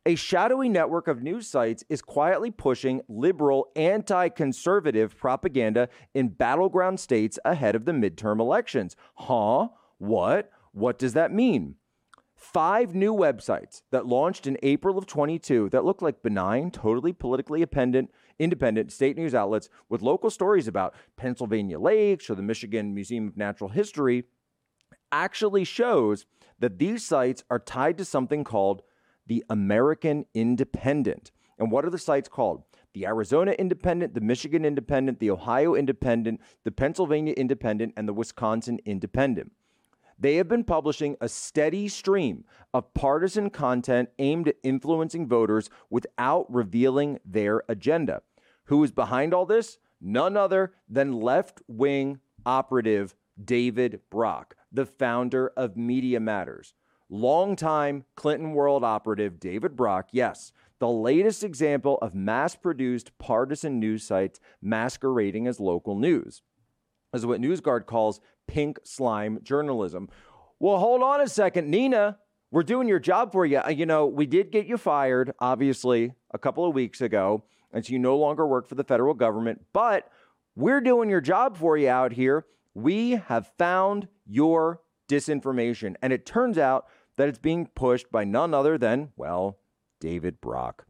A 0.07 0.15
shadowy 0.15 0.69
network 0.69 1.09
of 1.09 1.25
news 1.25 1.49
sites 1.49 1.83
is 1.89 2.03
quietly 2.03 2.53
pushing 2.53 3.01
liberal, 3.09 3.67
anti 3.75 4.29
conservative 4.29 5.17
propaganda 5.17 5.89
in 6.15 6.29
battleground 6.29 7.01
states 7.01 7.37
ahead 7.45 7.75
of 7.75 7.85
the 7.85 7.93
midterm 7.93 8.39
elections. 8.39 8.95
Huh? 9.17 9.69
What? 9.99 10.53
What 10.71 11.01
does 11.01 11.15
that 11.15 11.33
mean? 11.33 11.75
Five 12.37 12.95
new 12.95 13.13
websites 13.13 13.83
that 13.91 14.07
launched 14.07 14.47
in 14.47 14.57
April 14.63 14.99
of 14.99 15.07
22 15.07 15.71
that 15.71 15.85
look 15.85 16.01
like 16.01 16.23
benign, 16.23 16.71
totally 16.71 17.13
politically 17.13 17.61
independent, 17.61 18.11
independent 18.39 18.93
state 18.93 19.17
news 19.17 19.35
outlets 19.35 19.69
with 19.89 20.03
local 20.03 20.31
stories 20.31 20.69
about 20.69 20.95
Pennsylvania 21.17 21.79
lakes 21.79 22.29
or 22.29 22.35
the 22.35 22.43
Michigan 22.43 22.95
Museum 22.95 23.29
of 23.29 23.37
Natural 23.37 23.71
History 23.71 24.25
actually 25.13 25.65
shows 25.65 26.27
that 26.59 26.79
these 26.79 27.05
sites 27.05 27.45
are 27.51 27.59
tied 27.59 27.99
to 27.99 28.05
something 28.05 28.45
called 28.45 28.83
the 29.27 29.45
American 29.49 30.27
Independent. 30.35 31.31
And 31.59 31.71
what 31.71 31.85
are 31.85 31.91
the 31.91 31.99
sites 31.99 32.29
called? 32.29 32.65
The 32.95 33.07
Arizona 33.07 33.53
Independent, 33.53 34.15
the 34.15 34.21
Michigan 34.21 34.65
Independent, 34.65 35.19
the 35.19 35.31
Ohio 35.31 35.75
Independent, 35.75 36.41
the 36.65 36.71
Pennsylvania 36.71 37.35
Independent, 37.37 37.95
and 37.97 38.09
the 38.09 38.13
Wisconsin 38.13 38.79
Independent. 38.85 39.53
They 40.19 40.37
have 40.37 40.49
been 40.49 40.65
publishing 40.65 41.17
a 41.21 41.29
steady 41.29 41.89
stream 41.89 42.45
of 42.73 42.95
partisan 42.95 43.51
content 43.51 44.11
aimed 44.19 44.49
at 44.49 44.57
influencing 44.63 45.27
voters 45.29 45.71
without 45.91 46.53
revealing 46.53 47.19
their 47.25 47.63
agenda. 47.69 48.23
Who 48.67 48.83
is 48.85 48.93
behind 48.93 49.35
all 49.35 49.47
this? 49.47 49.79
None 50.01 50.37
other 50.37 50.75
than 50.89 51.21
left 51.21 51.63
wing 51.67 52.21
operative 52.47 53.15
David 53.43 54.01
Brock, 54.11 54.55
the 54.71 54.87
founder 54.87 55.53
of 55.57 55.77
Media 55.77 56.21
Matters. 56.21 56.75
Longtime 57.11 58.05
Clinton 58.17 58.53
world 58.53 58.83
operative 58.83 59.39
David 59.39 59.77
Brock, 59.77 60.09
yes, 60.13 60.53
the 60.79 60.89
latest 60.89 61.45
example 61.45 61.99
of 62.03 62.15
mass 62.15 62.57
produced 62.57 63.17
partisan 63.19 63.79
news 63.79 64.05
sites 64.05 64.41
masquerading 64.61 65.47
as 65.47 65.61
local 65.61 65.97
news. 65.97 66.43
Is 67.15 67.25
what 67.25 67.41
NewsGuard 67.41 67.87
calls 67.87 68.21
pink 68.47 68.79
slime 68.85 69.39
journalism. 69.43 70.09
Well, 70.59 70.79
hold 70.79 71.03
on 71.03 71.21
a 71.21 71.29
second, 71.29 71.71
Nina. 71.71 72.19
We're 72.51 72.63
doing 72.63 72.89
your 72.89 72.99
job 72.99 73.33
for 73.33 73.47
you. 73.47 73.59
Uh, 73.59 73.71
you 73.71 73.87
know, 73.87 74.07
we 74.07 74.27
did 74.27 74.51
get 74.51 74.67
you 74.67 74.77
fired, 74.77 75.33
obviously, 75.39 76.13
a 76.33 76.39
couple 76.39 76.67
of 76.67 76.75
weeks 76.75 77.01
ago, 77.01 77.45
and 77.73 77.85
so 77.85 77.93
you 77.93 77.99
no 77.99 78.17
longer 78.17 78.47
work 78.47 78.69
for 78.69 78.75
the 78.75 78.85
federal 78.85 79.15
government, 79.15 79.63
but 79.73 80.09
we're 80.55 80.81
doing 80.81 81.11
your 81.11 81.21
job 81.21 81.57
for 81.57 81.77
you 81.77 81.89
out 81.89 82.13
here. 82.13 82.47
We 82.75 83.13
have 83.13 83.51
found 83.59 84.09
your 84.27 84.81
disinformation, 85.09 85.97
and 86.03 86.13
it 86.13 86.27
turns 86.27 86.59
out 86.59 86.87
that 87.17 87.29
it's 87.29 87.39
being 87.39 87.67
pushed 87.75 88.11
by 88.11 88.25
none 88.25 88.55
other 88.55 88.79
than, 88.79 89.11
well, 89.17 89.59
David 90.01 90.41
Brock. 90.41 90.87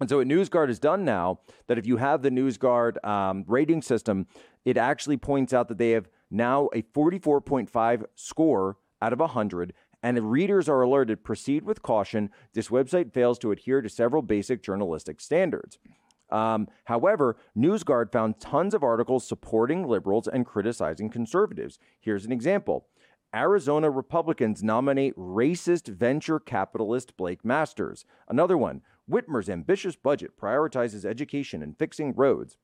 And 0.00 0.08
so, 0.08 0.18
what 0.18 0.28
NewsGuard 0.28 0.68
has 0.68 0.78
done 0.78 1.04
now, 1.04 1.40
that 1.68 1.78
if 1.78 1.86
you 1.86 1.96
have 1.96 2.22
the 2.22 2.30
NewsGuard 2.30 3.04
um, 3.04 3.44
rating 3.46 3.82
system, 3.82 4.26
it 4.64 4.76
actually 4.76 5.16
points 5.16 5.52
out 5.52 5.68
that 5.68 5.78
they 5.78 5.90
have 5.90 6.08
now 6.30 6.68
a 6.74 6.82
44.5 6.82 8.04
score 8.14 8.76
out 9.00 9.12
of 9.12 9.20
100. 9.20 9.72
And 10.02 10.30
readers 10.30 10.68
are 10.68 10.82
alerted 10.82 11.24
proceed 11.24 11.64
with 11.64 11.82
caution. 11.82 12.30
This 12.52 12.68
website 12.68 13.12
fails 13.12 13.38
to 13.40 13.50
adhere 13.50 13.80
to 13.80 13.88
several 13.88 14.22
basic 14.22 14.62
journalistic 14.62 15.20
standards. 15.20 15.78
Um, 16.30 16.68
however, 16.84 17.36
NewsGuard 17.56 18.12
found 18.12 18.40
tons 18.40 18.74
of 18.74 18.82
articles 18.82 19.26
supporting 19.26 19.86
liberals 19.86 20.28
and 20.28 20.44
criticizing 20.44 21.08
conservatives. 21.08 21.78
Here's 22.00 22.26
an 22.26 22.32
example 22.32 22.86
Arizona 23.34 23.90
Republicans 23.90 24.62
nominate 24.62 25.16
racist 25.16 25.88
venture 25.88 26.40
capitalist 26.40 27.16
Blake 27.16 27.44
Masters. 27.44 28.04
Another 28.28 28.56
one 28.56 28.82
Whitmer's 29.08 29.48
ambitious 29.48 29.96
budget 29.96 30.38
prioritizes 30.38 31.04
education 31.04 31.62
and 31.62 31.78
fixing 31.78 32.12
roads. 32.14 32.56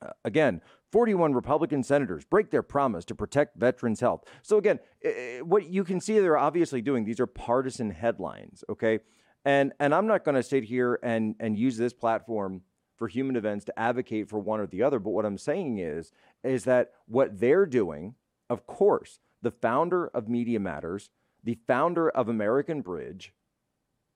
Uh, 0.00 0.10
again, 0.24 0.60
41 0.92 1.34
Republican 1.34 1.82
senators 1.82 2.24
break 2.24 2.50
their 2.50 2.62
promise 2.62 3.04
to 3.06 3.14
protect 3.14 3.58
veterans' 3.58 4.00
health. 4.00 4.24
So, 4.42 4.56
again, 4.56 4.78
what 5.42 5.68
you 5.68 5.84
can 5.84 6.00
see 6.00 6.18
they're 6.18 6.38
obviously 6.38 6.80
doing, 6.80 7.04
these 7.04 7.20
are 7.20 7.26
partisan 7.26 7.90
headlines, 7.90 8.64
okay? 8.68 9.00
And, 9.44 9.72
and 9.80 9.94
I'm 9.94 10.06
not 10.06 10.24
going 10.24 10.34
to 10.36 10.42
sit 10.42 10.64
here 10.64 10.98
and, 11.02 11.34
and 11.40 11.58
use 11.58 11.76
this 11.76 11.92
platform 11.92 12.62
for 12.96 13.08
human 13.08 13.36
events 13.36 13.64
to 13.66 13.78
advocate 13.78 14.28
for 14.28 14.38
one 14.38 14.60
or 14.60 14.66
the 14.66 14.82
other. 14.82 14.98
But 14.98 15.10
what 15.10 15.24
I'm 15.24 15.38
saying 15.38 15.78
is, 15.78 16.12
is 16.42 16.64
that 16.64 16.92
what 17.06 17.38
they're 17.38 17.66
doing, 17.66 18.14
of 18.50 18.66
course, 18.66 19.20
the 19.42 19.50
founder 19.50 20.08
of 20.08 20.28
Media 20.28 20.58
Matters, 20.58 21.10
the 21.44 21.58
founder 21.66 22.08
of 22.10 22.28
American 22.28 22.82
Bridge, 22.82 23.32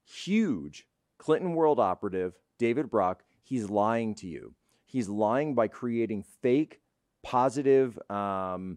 huge 0.05 0.87
Clinton 1.23 1.55
world 1.55 1.79
operative, 1.79 2.35
David 2.59 2.91
Brock, 2.91 3.23
he's 3.45 3.71
lying 3.71 4.13
to 4.17 4.27
you. 4.27 4.57
He's 4.87 5.09
lying 5.09 5.55
by 5.55 5.69
creating 5.69 6.25
fake, 6.43 6.81
positive, 7.23 7.97
um, 8.11 8.77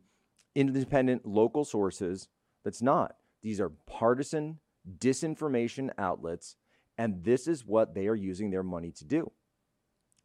independent 0.53 1.25
local 1.25 1.65
sources. 1.65 2.27
That's 2.63 2.84
not. 2.84 3.15
These 3.41 3.60
are 3.60 3.69
partisan 3.88 4.60
disinformation 4.99 5.89
outlets, 5.97 6.55
and 6.99 7.23
this 7.23 7.47
is 7.47 7.65
what 7.65 7.95
they 7.95 8.05
are 8.05 8.15
using 8.15 8.51
their 8.51 8.62
money 8.62 8.91
to 8.91 9.05
do. 9.05 9.31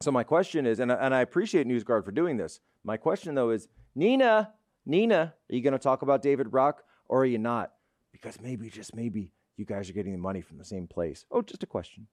So 0.03 0.11
my 0.11 0.23
question 0.23 0.67
is, 0.67 0.79
and 0.79 0.93
and 0.93 1.15
I 1.15 1.23
appreciate 1.23 1.67
NewsGuard 1.67 2.05
for 2.05 2.13
doing 2.13 2.37
this. 2.37 2.61
My 2.85 2.99
question 2.99 3.35
though 3.35 3.49
is, 3.49 3.67
Nina, 3.95 4.53
Nina, 4.85 5.35
are 5.51 5.55
you 5.55 5.63
going 5.63 5.73
to 5.73 5.79
talk 5.79 6.03
about 6.03 6.21
David 6.21 6.51
Brock 6.51 6.83
or 7.09 7.23
are 7.23 7.27
you 7.27 7.39
not? 7.39 7.73
Because 8.13 8.39
maybe, 8.43 8.69
just 8.69 8.95
maybe, 8.95 9.33
you 9.61 9.67
guys 9.67 9.89
are 9.89 9.93
getting 9.93 10.13
the 10.13 10.19
money 10.19 10.41
from 10.41 10.59
the 10.59 10.65
same 10.65 10.89
place. 10.89 11.25
Oh, 11.31 11.43
just 11.43 11.63
a 11.63 11.67
question. 11.67 12.09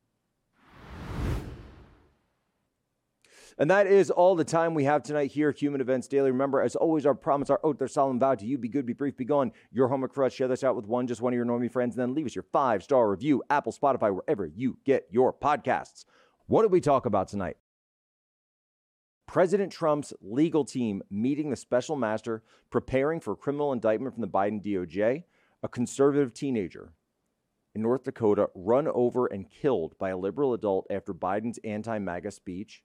And 3.60 3.72
that 3.72 3.88
is 3.88 4.12
all 4.12 4.36
the 4.36 4.44
time 4.44 4.76
we 4.76 4.84
have 4.84 5.02
tonight 5.02 5.32
here, 5.32 5.52
Human 5.52 5.82
Events 5.82 6.08
Daily. 6.08 6.30
Remember, 6.30 6.62
as 6.62 6.76
always, 6.76 7.08
our 7.08 7.16
promise, 7.16 7.50
our 7.50 7.60
oath, 7.64 7.82
our 7.82 7.88
solemn 7.88 8.20
vow 8.20 8.36
to 8.36 8.46
you 8.46 8.56
be 8.56 8.68
good, 8.68 8.86
be 8.86 8.94
brief, 8.94 9.18
be 9.18 9.26
gone. 9.26 9.52
Your 9.72 9.88
homework 9.88 10.14
for 10.14 10.24
us, 10.24 10.34
share 10.34 10.48
this 10.48 10.64
out 10.64 10.76
with 10.76 10.86
one, 10.86 11.08
just 11.08 11.22
one 11.22 11.34
of 11.34 11.38
your 11.38 11.46
normie 11.46 11.72
friends, 11.72 11.96
and 11.96 12.02
then 12.04 12.14
leave 12.14 12.28
us 12.28 12.36
your 12.36 12.46
five 12.52 12.84
star 12.84 13.10
review, 13.10 13.42
Apple, 13.50 13.72
Spotify, 13.72 14.14
wherever 14.14 14.46
you 14.46 14.78
get 14.86 15.08
your 15.10 15.34
podcasts. 15.34 16.06
What 16.46 16.62
did 16.62 16.72
we 16.72 16.82
talk 16.82 17.08
about 17.08 17.30
tonight? 17.30 17.58
President 19.26 19.72
Trump's 19.72 20.14
legal 20.22 20.64
team 20.64 21.02
meeting 21.10 21.50
the 21.50 21.56
special 21.56 21.96
master, 21.96 22.44
preparing 22.70 23.20
for 23.20 23.36
criminal 23.36 23.74
indictment 23.74 24.14
from 24.14 24.22
the 24.22 24.28
Biden 24.28 24.64
DOJ, 24.64 25.24
a 25.64 25.68
conservative 25.68 26.32
teenager 26.32 26.94
in 27.78 27.84
North 27.84 28.06
Dakota 28.06 28.50
run 28.56 28.88
over 28.88 29.28
and 29.28 29.48
killed 29.48 29.96
by 30.00 30.10
a 30.10 30.18
liberal 30.18 30.56
adult 30.56 30.88
after 30.90 31.14
Biden's 31.14 31.60
anti 31.64 32.00
MAGA 32.00 32.32
speech, 32.32 32.82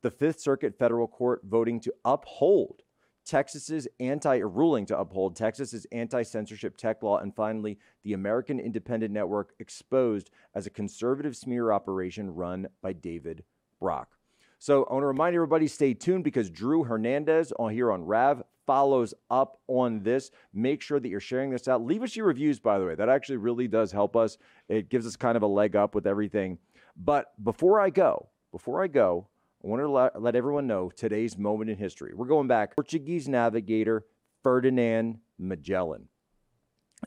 the 0.00 0.10
Fifth 0.10 0.40
Circuit 0.40 0.78
federal 0.78 1.06
court 1.06 1.42
voting 1.44 1.78
to 1.80 1.92
uphold 2.06 2.80
Texas's 3.26 3.86
anti 4.00 4.38
ruling 4.38 4.86
to 4.86 4.98
uphold 4.98 5.36
Texas's 5.36 5.86
anti 5.92 6.22
censorship 6.22 6.78
tech 6.78 7.02
law, 7.02 7.18
and 7.18 7.36
finally, 7.36 7.78
the 8.04 8.14
American 8.14 8.58
Independent 8.58 9.12
Network 9.12 9.52
exposed 9.58 10.30
as 10.54 10.66
a 10.66 10.70
conservative 10.70 11.36
smear 11.36 11.70
operation 11.70 12.34
run 12.34 12.68
by 12.80 12.94
David 12.94 13.44
Brock. 13.80 14.16
So 14.58 14.84
I 14.84 14.94
want 14.94 15.02
to 15.02 15.08
remind 15.08 15.34
everybody 15.34 15.68
stay 15.68 15.92
tuned 15.92 16.24
because 16.24 16.48
Drew 16.48 16.84
Hernandez 16.84 17.52
on 17.58 17.70
here 17.70 17.92
on 17.92 18.02
Rav 18.02 18.42
follows 18.66 19.14
up 19.30 19.58
on 19.68 20.02
this. 20.02 20.30
Make 20.52 20.82
sure 20.82 21.00
that 21.00 21.08
you're 21.08 21.20
sharing 21.20 21.50
this 21.50 21.68
out. 21.68 21.84
Leave 21.84 22.02
us 22.02 22.16
your 22.16 22.26
reviews, 22.26 22.60
by 22.60 22.78
the 22.78 22.84
way. 22.84 22.94
That 22.94 23.08
actually 23.08 23.38
really 23.38 23.68
does 23.68 23.92
help 23.92 24.16
us. 24.16 24.38
It 24.68 24.88
gives 24.88 25.06
us 25.06 25.16
kind 25.16 25.36
of 25.36 25.42
a 25.42 25.46
leg 25.46 25.76
up 25.76 25.94
with 25.94 26.06
everything. 26.06 26.58
But 26.96 27.32
before 27.42 27.80
I 27.80 27.90
go, 27.90 28.28
before 28.50 28.82
I 28.82 28.86
go, 28.86 29.28
I 29.64 29.68
want 29.68 29.82
to 29.82 29.88
let, 29.88 30.20
let 30.20 30.36
everyone 30.36 30.66
know 30.66 30.90
today's 30.90 31.38
moment 31.38 31.70
in 31.70 31.76
history. 31.76 32.12
We're 32.14 32.26
going 32.26 32.48
back. 32.48 32.74
Portuguese 32.74 33.28
navigator 33.28 34.04
Ferdinand 34.42 35.18
Magellan. 35.38 36.08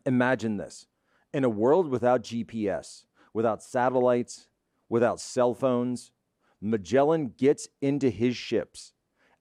Imagine 0.06 0.58
this 0.58 0.88
in 1.34 1.44
a 1.44 1.50
world 1.50 1.90
without 1.90 2.24
GPS, 2.24 3.04
without 3.34 3.62
satellites, 3.62 4.48
without 4.88 5.20
cell 5.20 5.54
phones, 5.54 6.12
Magellan 6.62 7.34
gets 7.38 7.68
into 7.82 8.10
his 8.10 8.38
ships 8.38 8.94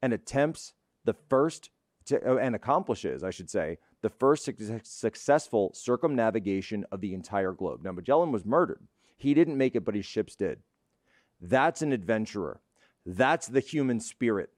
and 0.02 0.12
attempts 0.12 0.72
the 1.04 1.14
first 1.14 1.70
to, 2.06 2.32
uh, 2.32 2.36
and 2.36 2.54
accomplishes, 2.54 3.24
I 3.24 3.30
should 3.30 3.50
say, 3.50 3.78
the 4.02 4.10
first 4.10 4.44
su- 4.44 4.80
successful 4.82 5.72
circumnavigation 5.74 6.84
of 6.92 7.00
the 7.00 7.14
entire 7.14 7.52
globe. 7.52 7.82
Now, 7.82 7.92
Magellan 7.92 8.32
was 8.32 8.44
murdered. 8.44 8.86
He 9.16 9.34
didn't 9.34 9.58
make 9.58 9.74
it, 9.76 9.84
but 9.84 9.94
his 9.94 10.06
ships 10.06 10.36
did. 10.36 10.60
That's 11.40 11.82
an 11.82 11.92
adventurer. 11.92 12.60
That's 13.06 13.46
the 13.46 13.60
human 13.60 14.00
spirit. 14.00 14.50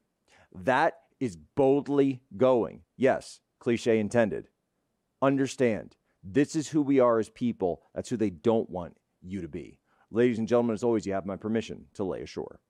That 0.54 0.94
is 1.20 1.36
boldly 1.36 2.22
going. 2.36 2.82
Yes, 2.96 3.40
cliche 3.58 3.98
intended. 3.98 4.48
Understand, 5.22 5.96
this 6.22 6.54
is 6.54 6.68
who 6.68 6.82
we 6.82 7.00
are 7.00 7.18
as 7.18 7.28
people. 7.30 7.82
That's 7.94 8.08
who 8.08 8.16
they 8.16 8.30
don't 8.30 8.68
want 8.68 8.96
you 9.22 9.40
to 9.40 9.48
be. 9.48 9.78
Ladies 10.10 10.38
and 10.38 10.46
gentlemen, 10.46 10.74
as 10.74 10.84
always, 10.84 11.06
you 11.06 11.12
have 11.14 11.26
my 11.26 11.36
permission 11.36 11.86
to 11.94 12.04
lay 12.04 12.22
ashore. 12.22 12.60